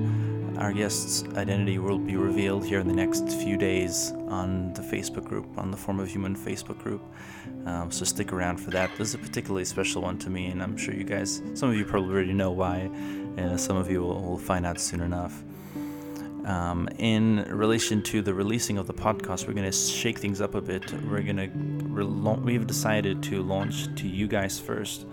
Our 0.56 0.72
guest's 0.72 1.24
identity 1.36 1.80
will 1.80 1.98
be 1.98 2.14
revealed 2.14 2.64
here 2.64 2.78
in 2.78 2.86
the 2.86 2.94
next 2.94 3.28
few 3.28 3.56
days 3.56 4.12
on 4.28 4.72
the 4.74 4.82
Facebook 4.82 5.24
group, 5.24 5.58
on 5.58 5.72
the 5.72 5.76
Form 5.76 5.98
of 5.98 6.08
Human 6.08 6.36
Facebook 6.36 6.78
group. 6.78 7.02
Um, 7.66 7.90
so 7.90 8.04
stick 8.04 8.32
around 8.32 8.58
for 8.58 8.70
that. 8.70 8.92
This 8.96 9.08
is 9.08 9.14
a 9.14 9.18
particularly 9.18 9.64
special 9.64 10.00
one 10.00 10.16
to 10.18 10.30
me, 10.30 10.46
and 10.46 10.62
I'm 10.62 10.76
sure 10.76 10.94
you 10.94 11.02
guys, 11.02 11.42
some 11.54 11.70
of 11.70 11.74
you 11.74 11.84
probably 11.84 12.14
already 12.14 12.34
know 12.34 12.52
why, 12.52 12.88
and 13.36 13.60
some 13.60 13.76
of 13.76 13.90
you 13.90 14.00
will, 14.00 14.22
will 14.22 14.38
find 14.38 14.64
out 14.64 14.78
soon 14.78 15.00
enough. 15.00 15.42
Um, 16.44 16.88
in 16.98 17.46
relation 17.50 18.00
to 18.02 18.22
the 18.22 18.32
releasing 18.32 18.78
of 18.78 18.86
the 18.86 18.94
podcast, 18.94 19.48
we're 19.48 19.54
going 19.54 19.68
to 19.68 19.76
shake 19.76 20.18
things 20.18 20.40
up 20.40 20.54
a 20.54 20.60
bit. 20.60 20.92
We're 21.02 21.22
going 21.22 21.38
to 21.38 22.40
we've 22.44 22.68
decided 22.68 23.24
to 23.24 23.42
launch 23.42 23.92
to 23.96 24.06
you 24.06 24.28
guys 24.28 24.60
first, 24.60 25.06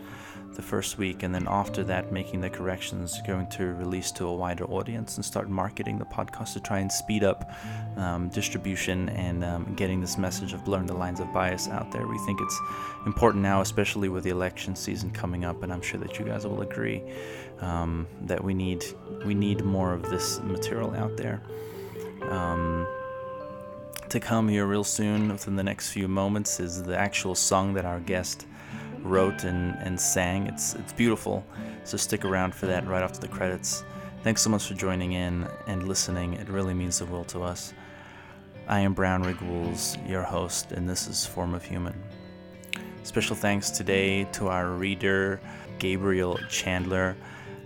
the 0.56 0.62
first 0.62 0.98
week, 0.98 1.24
and 1.24 1.34
then 1.34 1.48
after 1.48 1.84
that, 1.84 2.12
making 2.12 2.42
the 2.42 2.50
corrections, 2.50 3.22
going 3.26 3.48
to 3.48 3.74
release 3.74 4.12
to 4.12 4.28
a 4.28 4.34
wider 4.34 4.66
audience 4.66 5.16
and 5.16 5.26
start 5.26 5.50
marketing 5.50 5.98
the 5.98 6.06
podcast 6.06 6.54
to 6.54 6.60
try 6.60 6.80
and 6.80 6.92
speed 6.92 7.24
up 7.24 7.52
um, 7.98 8.30
distribution 8.30 9.10
and 9.10 9.44
um, 9.44 9.74
getting 9.76 10.02
this 10.02 10.18
message 10.18 10.54
of 10.54 10.64
blurring 10.66 10.88
the 10.88 10.94
lines 10.94 11.20
of 11.20 11.32
bias 11.34 11.68
out 11.70 11.92
there. 11.92 12.06
We 12.06 12.18
think 12.20 12.40
it's 12.42 12.60
important 13.06 13.44
now, 13.44 13.62
especially 13.62 14.10
with 14.10 14.24
the 14.24 14.30
election 14.30 14.76
season 14.76 15.12
coming 15.12 15.46
up, 15.46 15.64
and 15.64 15.72
I'm 15.72 15.82
sure 15.82 16.00
that 16.00 16.20
you 16.20 16.26
guys 16.26 16.46
will 16.46 16.62
agree 16.62 17.02
um, 17.60 18.08
that 18.22 18.44
we 18.44 18.54
need 18.54 18.84
we 19.26 19.34
need 19.34 19.64
more 19.64 19.94
of 19.94 20.10
this 20.10 20.42
material 20.42 20.94
out 20.96 21.16
there. 21.18 21.42
Um, 22.30 22.88
to 24.10 24.20
come 24.20 24.50
here 24.50 24.66
real 24.66 24.84
soon, 24.84 25.30
within 25.30 25.56
the 25.56 25.64
next 25.64 25.92
few 25.92 26.08
moments, 26.08 26.60
is 26.60 26.84
the 26.84 26.98
actual 26.98 27.34
song 27.34 27.74
that 27.76 27.86
our 27.86 28.02
guest 28.02 28.46
wrote 29.04 29.44
and, 29.44 29.76
and 29.80 30.00
sang. 30.00 30.48
It's 30.48 30.76
it's 30.76 30.94
beautiful, 30.94 31.46
so 31.84 31.98
stick 31.98 32.26
around 32.26 32.54
for 32.56 32.66
that 32.68 32.88
right 32.88 33.04
after 33.04 33.20
the 33.20 33.28
credits. 33.28 33.84
Thanks 34.24 34.42
so 34.42 34.50
much 34.50 34.68
for 34.68 34.76
joining 34.76 35.14
in 35.14 35.48
and 35.68 35.88
listening. 35.88 36.34
It 36.34 36.48
really 36.48 36.74
means 36.74 37.00
the 37.00 37.06
world 37.06 37.28
to 37.30 37.42
us. 37.42 37.74
I 38.68 38.80
am 38.80 38.94
Brown 38.94 39.24
Rig 39.24 39.38
your 40.08 40.24
host, 40.24 40.72
and 40.72 40.88
this 40.88 41.08
is 41.08 41.26
Form 41.26 41.54
of 41.54 41.64
Human. 41.64 42.02
Special 43.04 43.36
thanks 43.36 43.72
today 43.72 44.26
to 44.26 44.48
our 44.48 44.70
reader, 44.70 45.42
Gabriel 45.80 46.38
Chandler. 46.50 47.18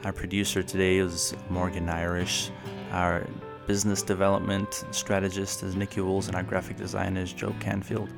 Our 0.05 0.13
producer 0.13 0.63
today 0.63 0.97
is 0.97 1.35
Morgan 1.49 1.89
Irish. 1.89 2.51
Our 2.91 3.27
business 3.67 4.01
development 4.03 4.85
strategist 4.91 5.63
is 5.63 5.75
Nikki 5.75 6.01
Wools, 6.01 6.27
and 6.27 6.35
our 6.35 6.43
graphic 6.43 6.77
designer 6.77 7.21
is 7.21 7.33
Joe 7.33 7.55
Canfield. 7.59 8.09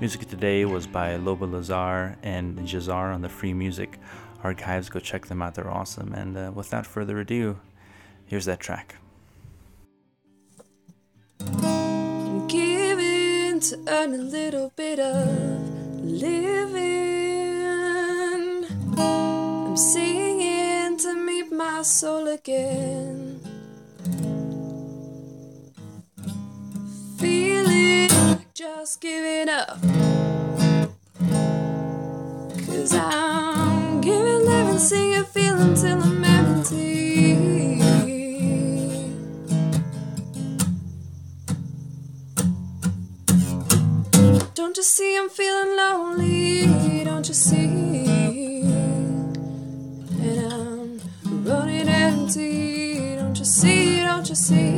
Music 0.00 0.26
today 0.28 0.64
was 0.64 0.86
by 0.86 1.16
Loba 1.16 1.50
Lazar 1.50 2.16
and 2.22 2.58
Jazar 2.60 3.12
on 3.12 3.20
the 3.20 3.28
Free 3.28 3.52
Music 3.52 3.98
Archives. 4.42 4.88
Go 4.88 5.00
check 5.00 5.26
them 5.26 5.42
out, 5.42 5.54
they're 5.54 5.70
awesome. 5.70 6.12
And 6.14 6.36
uh, 6.36 6.52
without 6.54 6.86
further 6.86 7.20
ado, 7.20 7.60
here's 8.26 8.46
that 8.46 8.60
track. 8.60 8.96
I'm 11.40 12.46
giving 12.48 13.60
to 13.60 13.78
earn 13.88 14.14
a 14.14 14.18
little 14.18 14.72
bit 14.74 14.98
of 14.98 16.00
living. 16.02 16.74
I'm 18.96 19.76
singing 19.76 20.96
to 20.98 21.14
meet 21.14 21.52
my 21.52 21.82
soul 21.82 22.28
again. 22.28 23.53
Just 28.64 29.00
giving 29.02 29.50
up. 29.50 29.78
Cause 32.66 32.94
I'm 32.94 34.00
giving, 34.00 34.46
living, 34.46 34.78
singing, 34.78 35.24
feeling 35.24 35.74
till 35.74 36.02
I'm 36.02 36.24
empty. 36.24 37.78
Don't 44.54 44.74
you 44.78 44.82
see 44.82 45.18
I'm 45.18 45.28
feeling 45.28 45.76
lonely? 45.76 47.04
Don't 47.04 47.28
you 47.28 47.34
see? 47.34 48.62
And 50.22 50.40
I'm 50.52 51.44
running 51.44 51.88
empty. 51.88 53.16
Don't 53.16 53.38
you 53.38 53.44
see? 53.44 54.00
Don't 54.00 54.26
you 54.26 54.34
see? 54.34 54.73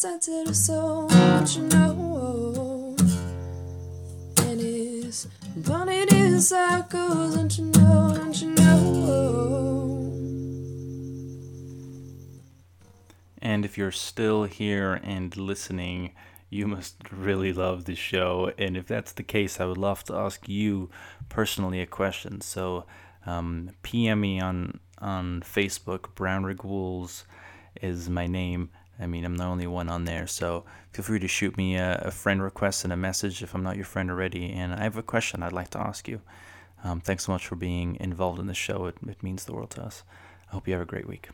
Sensitive 0.00 0.56
soul? 0.56 1.08
Don't 1.08 1.56
you 1.56 1.62
know? 1.64 2.96
Running 5.68 6.08
in 6.08 6.40
circles. 6.40 7.34
Don't 7.34 7.58
you 7.58 7.66
know? 7.66 8.14
Don't 8.16 8.40
you 8.40 8.50
know? 8.54 10.14
And 13.42 13.66
if 13.66 13.76
you're 13.76 13.92
still 13.92 14.44
here 14.44 14.94
and 15.02 15.36
listening, 15.36 16.12
you 16.48 16.66
must 16.66 16.96
really 17.12 17.52
love 17.52 17.84
the 17.84 17.94
show. 17.94 18.52
And 18.56 18.78
if 18.78 18.86
that's 18.86 19.12
the 19.12 19.22
case, 19.22 19.60
I 19.60 19.66
would 19.66 19.76
love 19.76 20.02
to 20.04 20.14
ask 20.14 20.48
you 20.48 20.88
personally 21.28 21.82
a 21.82 21.86
question. 21.86 22.40
So 22.40 22.86
um, 23.26 23.72
PM 23.82 24.22
me 24.22 24.40
on 24.40 24.80
on 24.98 25.42
Facebook. 25.42 26.14
Brown 26.14 26.44
Wools 26.64 27.26
is 27.82 28.08
my 28.08 28.26
name. 28.26 28.70
I 29.00 29.06
mean, 29.06 29.24
I'm 29.24 29.36
the 29.36 29.44
only 29.44 29.66
one 29.66 29.88
on 29.88 30.04
there. 30.04 30.26
So 30.26 30.64
feel 30.92 31.04
free 31.04 31.18
to 31.20 31.28
shoot 31.28 31.56
me 31.56 31.76
a, 31.76 32.02
a 32.04 32.10
friend 32.10 32.42
request 32.42 32.84
and 32.84 32.92
a 32.92 32.96
message 32.96 33.42
if 33.42 33.54
I'm 33.54 33.62
not 33.62 33.76
your 33.76 33.84
friend 33.84 34.10
already. 34.10 34.52
And 34.52 34.74
I 34.74 34.82
have 34.82 34.96
a 34.96 35.02
question 35.02 35.42
I'd 35.42 35.52
like 35.52 35.70
to 35.70 35.80
ask 35.80 36.06
you. 36.06 36.20
Um, 36.84 37.00
thanks 37.00 37.26
so 37.26 37.32
much 37.32 37.46
for 37.46 37.56
being 37.56 37.96
involved 38.00 38.38
in 38.38 38.46
the 38.46 38.54
show. 38.54 38.86
It, 38.86 38.96
it 39.06 39.22
means 39.22 39.44
the 39.44 39.54
world 39.54 39.70
to 39.70 39.82
us. 39.82 40.02
I 40.48 40.54
hope 40.54 40.68
you 40.68 40.74
have 40.74 40.82
a 40.82 40.86
great 40.86 41.08
week. 41.08 41.28